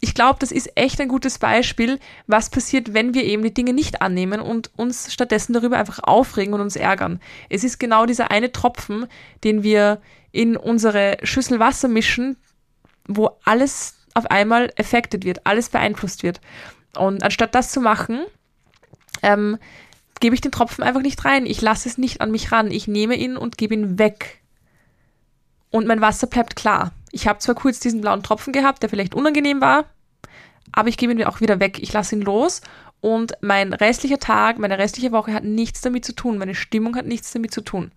ich 0.00 0.14
glaube, 0.14 0.38
das 0.38 0.50
ist 0.50 0.72
echt 0.76 0.98
ein 1.00 1.08
gutes 1.08 1.38
Beispiel, 1.38 1.98
was 2.26 2.48
passiert, 2.48 2.94
wenn 2.94 3.12
wir 3.12 3.24
eben 3.24 3.42
die 3.42 3.52
Dinge 3.52 3.74
nicht 3.74 4.00
annehmen 4.00 4.40
und 4.40 4.70
uns 4.76 5.12
stattdessen 5.12 5.52
darüber 5.52 5.76
einfach 5.76 5.98
aufregen 6.02 6.54
und 6.54 6.62
uns 6.62 6.76
ärgern. 6.76 7.20
Es 7.50 7.64
ist 7.64 7.78
genau 7.78 8.06
dieser 8.06 8.30
eine 8.30 8.50
Tropfen, 8.50 9.06
den 9.44 9.62
wir 9.62 10.00
in 10.32 10.56
unsere 10.56 11.18
Schüssel 11.22 11.58
Wasser 11.58 11.88
mischen, 11.88 12.36
wo 13.16 13.36
alles 13.44 13.94
auf 14.14 14.30
einmal 14.30 14.72
affected 14.78 15.24
wird, 15.24 15.46
alles 15.46 15.68
beeinflusst 15.68 16.22
wird. 16.22 16.40
Und 16.96 17.22
anstatt 17.22 17.54
das 17.54 17.70
zu 17.70 17.80
machen, 17.80 18.24
ähm, 19.22 19.58
gebe 20.20 20.34
ich 20.34 20.40
den 20.40 20.52
Tropfen 20.52 20.84
einfach 20.84 21.02
nicht 21.02 21.24
rein. 21.24 21.46
Ich 21.46 21.60
lasse 21.60 21.88
es 21.88 21.98
nicht 21.98 22.20
an 22.20 22.30
mich 22.30 22.52
ran. 22.52 22.70
Ich 22.70 22.88
nehme 22.88 23.14
ihn 23.14 23.36
und 23.36 23.58
gebe 23.58 23.74
ihn 23.74 23.98
weg. 23.98 24.40
Und 25.70 25.86
mein 25.86 26.00
Wasser 26.00 26.26
bleibt 26.26 26.56
klar. 26.56 26.92
Ich 27.12 27.26
habe 27.26 27.38
zwar 27.38 27.54
kurz 27.54 27.80
diesen 27.80 28.00
blauen 28.00 28.22
Tropfen 28.22 28.52
gehabt, 28.52 28.82
der 28.82 28.90
vielleicht 28.90 29.14
unangenehm 29.14 29.60
war, 29.60 29.84
aber 30.72 30.88
ich 30.88 30.96
gebe 30.96 31.12
ihn 31.12 31.24
auch 31.24 31.40
wieder 31.40 31.58
weg. 31.60 31.78
Ich 31.80 31.92
lasse 31.92 32.14
ihn 32.14 32.22
los 32.22 32.60
und 33.00 33.32
mein 33.40 33.72
restlicher 33.72 34.18
Tag, 34.18 34.58
meine 34.58 34.78
restliche 34.78 35.12
Woche 35.12 35.32
hat 35.32 35.44
nichts 35.44 35.80
damit 35.80 36.04
zu 36.04 36.14
tun. 36.14 36.38
Meine 36.38 36.54
Stimmung 36.54 36.96
hat 36.96 37.06
nichts 37.06 37.32
damit 37.32 37.52
zu 37.52 37.62
tun. 37.62 37.92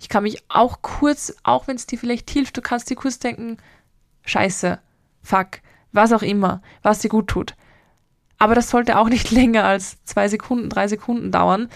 Ich 0.00 0.08
kann 0.08 0.24
mich 0.24 0.42
auch 0.48 0.82
kurz, 0.82 1.34
auch 1.44 1.68
wenn 1.68 1.76
es 1.76 1.86
dir 1.86 1.98
vielleicht 1.98 2.30
hilft, 2.30 2.56
du 2.56 2.62
kannst 2.62 2.90
dir 2.90 2.96
kurz 2.96 3.20
denken, 3.20 3.58
Scheiße, 4.24 4.78
Fuck, 5.22 5.60
was 5.92 6.12
auch 6.12 6.22
immer, 6.22 6.62
was 6.82 7.00
dir 7.00 7.08
gut 7.08 7.28
tut. 7.28 7.54
Aber 8.38 8.54
das 8.54 8.70
sollte 8.70 8.98
auch 8.98 9.08
nicht 9.08 9.30
länger 9.32 9.64
als 9.64 10.02
zwei 10.04 10.28
Sekunden, 10.28 10.68
drei 10.68 10.88
Sekunden 10.88 11.30
dauern, 11.30 11.68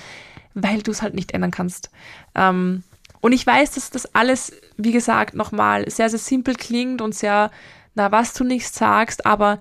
weil 0.54 0.82
du 0.82 0.90
es 0.90 1.02
halt 1.02 1.14
nicht 1.14 1.32
ändern 1.32 1.50
kannst. 1.50 1.90
Ähm, 2.34 2.82
und 3.20 3.32
ich 3.32 3.46
weiß, 3.46 3.72
dass 3.72 3.90
das 3.90 4.14
alles, 4.14 4.52
wie 4.76 4.92
gesagt, 4.92 5.34
nochmal 5.34 5.88
sehr, 5.90 6.10
sehr 6.10 6.18
simpel 6.18 6.54
klingt 6.54 7.00
und 7.02 7.14
sehr, 7.14 7.50
na, 7.94 8.12
was 8.12 8.34
du 8.34 8.44
nicht 8.44 8.72
sagst, 8.72 9.26
aber 9.26 9.60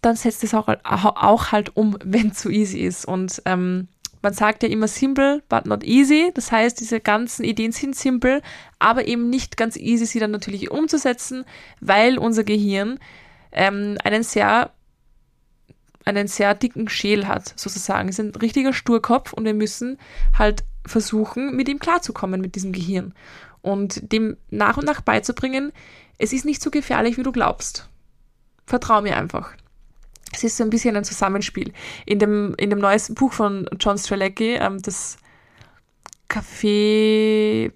dann 0.00 0.16
setzt 0.16 0.44
es 0.44 0.54
auch, 0.54 0.68
auch 0.84 1.52
halt 1.52 1.76
um, 1.76 1.96
wenn 2.04 2.28
es 2.28 2.38
zu 2.38 2.50
easy 2.50 2.80
ist. 2.80 3.04
Und 3.04 3.42
ähm, 3.46 3.88
man 4.24 4.32
sagt 4.32 4.62
ja 4.62 4.70
immer 4.70 4.88
simple, 4.88 5.42
but 5.50 5.66
not 5.66 5.84
easy. 5.84 6.32
Das 6.34 6.50
heißt, 6.50 6.80
diese 6.80 6.98
ganzen 6.98 7.44
Ideen 7.44 7.72
sind 7.72 7.94
simpel, 7.94 8.40
aber 8.78 9.06
eben 9.06 9.28
nicht 9.28 9.58
ganz 9.58 9.76
easy, 9.76 10.06
sie 10.06 10.18
dann 10.18 10.30
natürlich 10.30 10.70
umzusetzen, 10.70 11.44
weil 11.80 12.18
unser 12.18 12.42
Gehirn 12.42 12.98
ähm, 13.52 13.98
einen 14.02 14.22
sehr 14.22 14.70
einen 16.06 16.26
sehr 16.26 16.54
dicken 16.54 16.88
Schäl 16.88 17.28
hat, 17.28 17.54
sozusagen. 17.56 18.08
Es 18.08 18.18
ist 18.18 18.24
ein 18.24 18.38
richtiger 18.38 18.72
Sturkopf 18.74 19.32
und 19.32 19.44
wir 19.44 19.54
müssen 19.54 19.98
halt 20.38 20.64
versuchen, 20.84 21.56
mit 21.56 21.68
ihm 21.68 21.78
klarzukommen, 21.78 22.42
mit 22.42 22.56
diesem 22.56 22.72
Gehirn. 22.72 23.14
Und 23.62 24.12
dem 24.12 24.36
nach 24.50 24.76
und 24.76 24.84
nach 24.84 25.00
beizubringen, 25.00 25.72
es 26.18 26.34
ist 26.34 26.44
nicht 26.44 26.60
so 26.62 26.70
gefährlich, 26.70 27.16
wie 27.16 27.22
du 27.22 27.32
glaubst. 27.32 27.88
Vertrau 28.66 29.00
mir 29.00 29.16
einfach 29.16 29.54
es 30.32 30.44
ist 30.44 30.56
so 30.56 30.64
ein 30.64 30.70
bisschen 30.70 30.96
ein 30.96 31.04
Zusammenspiel. 31.04 31.72
In 32.06 32.18
dem, 32.18 32.54
in 32.56 32.70
dem 32.70 32.78
neuesten 32.78 33.14
Buch 33.14 33.32
von 33.32 33.68
John 33.78 33.98
Strelecki, 33.98 34.54
ähm, 34.54 34.80
das 34.82 35.16
Café 36.28 37.72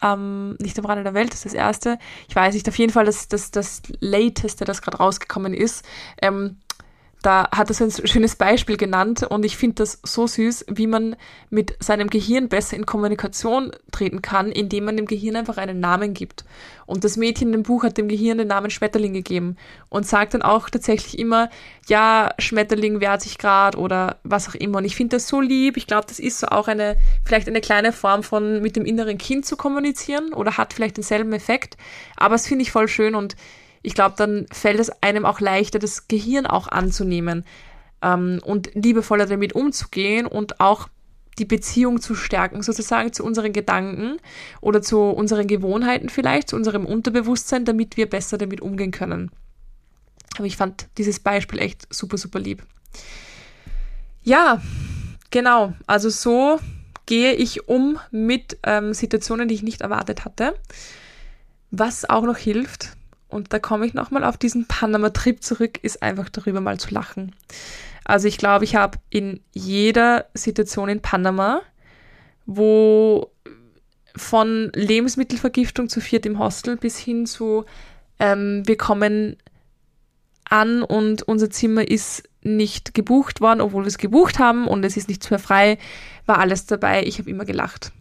ähm, 0.00 0.56
nicht 0.60 0.78
am 0.78 0.84
Rande 0.84 1.04
der 1.04 1.14
Welt, 1.14 1.32
das 1.32 1.40
ist 1.40 1.46
das 1.46 1.54
erste. 1.54 1.98
Ich 2.28 2.36
weiß 2.36 2.54
nicht, 2.54 2.68
auf 2.68 2.78
jeden 2.78 2.92
Fall 2.92 3.04
das, 3.04 3.28
das, 3.28 3.50
das 3.50 3.82
Lateste, 4.00 4.64
das 4.64 4.82
gerade 4.82 4.98
rausgekommen 4.98 5.54
ist. 5.54 5.84
Ähm, 6.22 6.58
da 7.22 7.48
hat 7.50 7.68
er 7.68 7.74
so 7.74 7.84
ein 7.84 8.06
schönes 8.06 8.36
Beispiel 8.36 8.76
genannt 8.76 9.24
und 9.24 9.44
ich 9.44 9.56
finde 9.56 9.76
das 9.76 10.00
so 10.04 10.26
süß, 10.26 10.66
wie 10.68 10.86
man 10.86 11.16
mit 11.50 11.76
seinem 11.82 12.08
Gehirn 12.10 12.48
besser 12.48 12.76
in 12.76 12.86
Kommunikation 12.86 13.72
treten 13.90 14.22
kann, 14.22 14.52
indem 14.52 14.84
man 14.84 14.96
dem 14.96 15.06
Gehirn 15.06 15.34
einfach 15.34 15.56
einen 15.56 15.80
Namen 15.80 16.14
gibt. 16.14 16.44
Und 16.86 17.04
das 17.04 17.16
Mädchen 17.16 17.52
im 17.54 17.64
Buch 17.64 17.82
hat 17.82 17.98
dem 17.98 18.08
Gehirn 18.08 18.38
den 18.38 18.48
Namen 18.48 18.70
Schmetterling 18.70 19.12
gegeben 19.12 19.56
und 19.88 20.06
sagt 20.06 20.34
dann 20.34 20.42
auch 20.42 20.70
tatsächlich 20.70 21.18
immer, 21.18 21.50
ja, 21.88 22.32
Schmetterling 22.38 23.00
wehrt 23.00 23.20
sich 23.20 23.36
grad 23.36 23.76
oder 23.76 24.16
was 24.22 24.48
auch 24.48 24.54
immer. 24.54 24.78
Und 24.78 24.84
ich 24.84 24.96
finde 24.96 25.16
das 25.16 25.28
so 25.28 25.40
lieb. 25.40 25.76
Ich 25.76 25.86
glaube, 25.86 26.06
das 26.08 26.18
ist 26.18 26.38
so 26.38 26.46
auch 26.46 26.68
eine, 26.68 26.96
vielleicht 27.24 27.48
eine 27.48 27.60
kleine 27.60 27.92
Form 27.92 28.22
von 28.22 28.62
mit 28.62 28.76
dem 28.76 28.86
inneren 28.86 29.18
Kind 29.18 29.44
zu 29.44 29.56
kommunizieren 29.56 30.32
oder 30.32 30.56
hat 30.56 30.72
vielleicht 30.72 30.96
denselben 30.96 31.32
Effekt. 31.32 31.76
Aber 32.16 32.36
es 32.36 32.46
finde 32.46 32.62
ich 32.62 32.70
voll 32.70 32.88
schön 32.88 33.14
und 33.14 33.36
ich 33.88 33.94
glaube, 33.94 34.16
dann 34.18 34.46
fällt 34.52 34.78
es 34.80 34.90
einem 35.02 35.24
auch 35.24 35.40
leichter, 35.40 35.78
das 35.78 36.08
Gehirn 36.08 36.44
auch 36.44 36.68
anzunehmen 36.68 37.46
ähm, 38.02 38.38
und 38.44 38.70
liebevoller 38.74 39.24
damit 39.24 39.54
umzugehen 39.54 40.26
und 40.26 40.60
auch 40.60 40.90
die 41.38 41.46
Beziehung 41.46 41.98
zu 41.98 42.14
stärken, 42.14 42.62
sozusagen 42.62 43.14
zu 43.14 43.24
unseren 43.24 43.54
Gedanken 43.54 44.18
oder 44.60 44.82
zu 44.82 45.00
unseren 45.00 45.46
Gewohnheiten 45.46 46.10
vielleicht, 46.10 46.50
zu 46.50 46.56
unserem 46.56 46.84
Unterbewusstsein, 46.84 47.64
damit 47.64 47.96
wir 47.96 48.10
besser 48.10 48.36
damit 48.36 48.60
umgehen 48.60 48.90
können. 48.90 49.30
Aber 50.36 50.44
ich 50.44 50.58
fand 50.58 50.86
dieses 50.98 51.18
Beispiel 51.18 51.58
echt 51.58 51.86
super, 51.88 52.18
super 52.18 52.40
lieb. 52.40 52.62
Ja, 54.22 54.60
genau. 55.30 55.72
Also 55.86 56.10
so 56.10 56.60
gehe 57.06 57.32
ich 57.32 57.70
um 57.70 57.98
mit 58.10 58.58
ähm, 58.64 58.92
Situationen, 58.92 59.48
die 59.48 59.54
ich 59.54 59.62
nicht 59.62 59.80
erwartet 59.80 60.26
hatte. 60.26 60.54
Was 61.70 62.06
auch 62.06 62.24
noch 62.24 62.36
hilft, 62.36 62.97
und 63.28 63.52
da 63.52 63.58
komme 63.58 63.86
ich 63.86 63.94
nochmal 63.94 64.24
auf 64.24 64.36
diesen 64.36 64.66
Panama-Trip 64.66 65.42
zurück, 65.42 65.78
ist 65.82 66.02
einfach 66.02 66.28
darüber 66.28 66.60
mal 66.60 66.78
zu 66.78 66.92
lachen. 66.92 67.34
Also 68.04 68.26
ich 68.26 68.38
glaube, 68.38 68.64
ich 68.64 68.74
habe 68.74 68.98
in 69.10 69.40
jeder 69.52 70.26
Situation 70.34 70.88
in 70.88 71.02
Panama, 71.02 71.60
wo 72.46 73.30
von 74.16 74.72
Lebensmittelvergiftung 74.74 75.88
zu 75.88 76.00
viert 76.00 76.26
im 76.26 76.38
Hostel 76.38 76.76
bis 76.76 76.98
hin 76.98 77.26
zu 77.26 77.66
ähm, 78.18 78.62
wir 78.66 78.76
kommen 78.76 79.36
an 80.48 80.82
und 80.82 81.22
unser 81.22 81.50
Zimmer 81.50 81.86
ist 81.86 82.28
nicht 82.42 82.94
gebucht 82.94 83.40
worden, 83.40 83.60
obwohl 83.60 83.84
wir 83.84 83.88
es 83.88 83.98
gebucht 83.98 84.38
haben 84.38 84.66
und 84.66 84.84
es 84.84 84.96
ist 84.96 85.08
nichts 85.08 85.30
mehr 85.30 85.38
frei, 85.38 85.78
war 86.26 86.38
alles 86.38 86.66
dabei. 86.66 87.04
Ich 87.04 87.18
habe 87.18 87.30
immer 87.30 87.44
gelacht. 87.44 87.92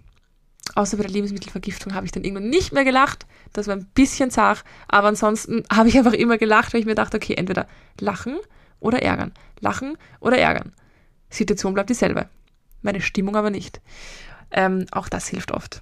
Außer 0.75 0.97
bei 0.97 1.03
der 1.03 1.11
Lebensmittelvergiftung 1.11 1.93
habe 1.93 2.05
ich 2.05 2.11
dann 2.11 2.23
irgendwann 2.23 2.49
nicht 2.49 2.73
mehr 2.73 2.83
gelacht. 2.83 3.25
Das 3.53 3.67
war 3.67 3.75
ein 3.75 3.87
bisschen 3.95 4.31
zart, 4.31 4.63
aber 4.87 5.07
ansonsten 5.07 5.63
habe 5.71 5.89
ich 5.89 5.97
einfach 5.97 6.13
immer 6.13 6.37
gelacht, 6.37 6.73
weil 6.73 6.81
ich 6.81 6.85
mir 6.85 6.95
dachte, 6.95 7.17
okay, 7.17 7.33
entweder 7.33 7.67
lachen 7.99 8.37
oder 8.79 9.01
ärgern. 9.01 9.33
Lachen 9.59 9.97
oder 10.19 10.37
ärgern. 10.37 10.73
Situation 11.29 11.73
bleibt 11.73 11.89
dieselbe. 11.89 12.29
Meine 12.81 13.01
Stimmung 13.01 13.35
aber 13.35 13.49
nicht. 13.49 13.81
Ähm, 14.51 14.85
auch 14.91 15.09
das 15.09 15.27
hilft 15.27 15.51
oft. 15.51 15.81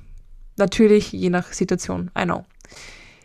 Natürlich 0.58 1.12
je 1.12 1.30
nach 1.30 1.52
Situation, 1.52 2.10
I 2.18 2.24
know. 2.24 2.46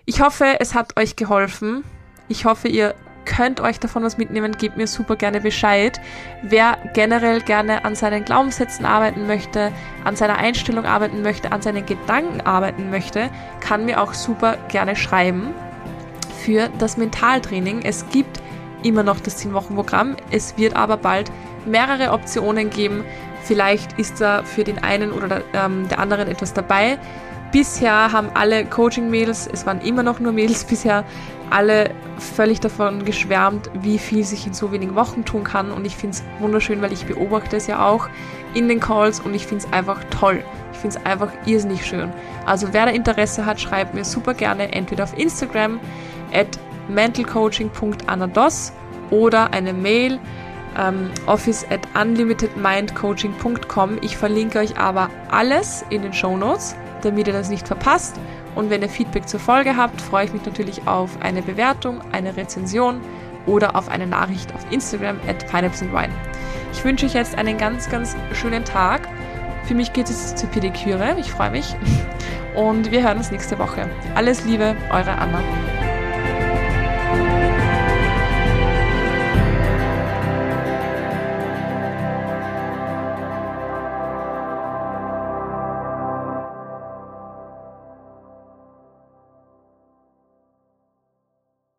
Ich 0.05 0.21
hoffe, 0.21 0.57
es 0.59 0.75
hat 0.75 0.99
euch 0.99 1.17
geholfen. 1.17 1.85
Ich 2.29 2.45
hoffe, 2.45 2.69
ihr 2.69 2.95
könnt 3.31 3.61
euch 3.61 3.79
davon 3.79 4.03
was 4.03 4.19
mitnehmen, 4.19 4.57
gebt 4.59 4.77
mir 4.77 4.89
super 4.89 5.15
gerne 5.15 5.41
Bescheid. 5.41 6.01
Wer 6.43 6.77
generell 6.95 7.41
gerne 7.41 7.85
an 7.85 7.95
seinen 7.95 8.25
Glaubenssätzen 8.25 8.85
arbeiten 8.85 9.27
möchte, 9.27 9.73
an 10.05 10.17
seiner 10.17 10.37
Einstellung 10.37 10.85
arbeiten 10.85 11.23
möchte, 11.23 11.53
an 11.53 11.63
seinen 11.63 11.87
Gedanken 11.87 12.41
arbeiten 12.41 12.91
möchte, 12.91 13.31
kann 13.61 13.85
mir 13.85 14.03
auch 14.03 14.15
super 14.15 14.57
gerne 14.69 14.97
schreiben 14.97 15.55
für 16.45 16.69
das 16.79 16.97
Mentaltraining. 16.97 17.83
Es 17.83 18.05
gibt 18.11 18.41
immer 18.83 19.05
noch 19.05 19.21
das 19.21 19.39
10-Wochen-Programm. 19.45 20.17
Es 20.31 20.57
wird 20.59 20.75
aber 20.75 20.97
bald 20.97 21.31
mehrere 21.67 22.13
Optionen 22.13 22.69
geben. 22.71 23.05
Vielleicht 23.43 23.99
ist 23.99 24.21
da 24.21 24.43
für 24.43 24.65
den 24.65 24.83
einen 24.83 25.13
oder 25.13 25.29
der, 25.29 25.43
ähm, 25.55 25.89
der 25.89 26.01
anderen 26.01 26.29
etwas 26.29 26.53
dabei. 26.53 26.99
Bisher 27.53 28.13
haben 28.13 28.31
alle 28.35 28.65
Coaching-Mädels, 28.65 29.49
es 29.53 29.67
waren 29.67 29.81
immer 29.81 30.03
noch 30.03 30.21
nur 30.21 30.33
Mädels 30.33 30.65
bisher, 30.69 31.05
alle 31.51 31.91
völlig 32.19 32.61
davon 32.61 33.05
geschwärmt, 33.05 33.71
wie 33.75 33.99
viel 33.99 34.25
sich 34.25 34.47
in 34.47 34.55
so 34.55 34.73
wenigen 34.73 34.95
Wochen 34.95 35.25
tun 35.25 35.45
kann. 35.45 35.71
Und 35.73 35.85
ich 35.85 35.97
finde 35.97 36.17
es 36.17 36.25
wunderschön, 36.39 36.83
weil 36.83 36.93
ich 36.93 37.07
beobachte 37.07 37.57
es 37.57 37.67
ja 37.67 37.87
auch 37.87 38.09
in 38.55 38.69
den 38.69 38.81
Calls 38.81 39.21
und 39.21 39.35
ich 39.35 39.47
finde 39.47 39.65
es 39.67 39.73
einfach 39.73 40.03
toll. 40.11 40.43
Ich 40.73 40.79
finde 40.79 40.99
es 40.99 41.07
einfach 41.07 41.33
irrsinnig 41.47 41.85
schön. 41.85 42.13
Also 42.47 42.69
wer 42.73 42.87
da 42.87 42.93
Interesse 42.93 43.45
hat, 43.47 43.61
schreibt 43.61 43.95
mir 43.95 44.05
super 44.05 44.35
gerne 44.35 44.73
entweder 44.73 45.05
auf 45.05 45.17
Instagram 45.19 45.79
at 46.33 46.59
mentalcoaching.anados 46.89 48.73
oder 49.11 49.53
eine 49.53 49.73
Mail 49.73 50.19
ähm, 50.79 51.11
office 51.27 51.67
at 51.71 51.81
unlimitedmindcoaching.com. 52.01 53.99
Ich 54.03 54.17
verlinke 54.17 54.61
euch 54.61 54.79
aber 54.79 55.11
alles 55.31 55.85
in 55.91 56.03
den 56.03 56.13
Show 56.13 56.37
Notes, 56.37 56.77
damit 57.03 57.27
ihr 57.27 57.33
das 57.33 57.51
nicht 57.51 57.67
verpasst. 57.67 58.21
Und 58.61 58.69
wenn 58.69 58.83
ihr 58.83 58.91
Feedback 58.91 59.27
zur 59.27 59.41
Folge 59.41 59.75
habt, 59.75 60.03
freue 60.03 60.27
ich 60.27 60.35
mich 60.35 60.45
natürlich 60.45 60.87
auf 60.87 61.23
eine 61.23 61.41
Bewertung, 61.41 62.03
eine 62.13 62.37
Rezension 62.37 63.01
oder 63.47 63.75
auf 63.75 63.89
eine 63.89 64.07
Nachricht 64.07 64.55
auf 64.55 64.71
Instagram 64.71 65.17
at 65.27 65.47
pineapplesandwine. 65.51 66.13
Ich 66.71 66.85
wünsche 66.85 67.07
euch 67.07 67.15
jetzt 67.15 67.39
einen 67.39 67.57
ganz, 67.57 67.89
ganz 67.89 68.15
schönen 68.35 68.67
Tag. 68.67 69.09
Für 69.65 69.75
mich 69.75 69.95
geht 69.95 70.11
es 70.11 70.37
zur 70.37 70.51
Pediküre. 70.51 71.17
Ich 71.19 71.33
freue 71.33 71.53
mich. 71.53 71.75
Und 72.55 72.91
wir 72.91 73.03
hören 73.03 73.17
uns 73.17 73.31
nächste 73.31 73.59
Woche. 73.59 73.89
Alles 74.15 74.45
Liebe, 74.45 74.77
eure 74.91 75.13
Anna. 75.13 75.41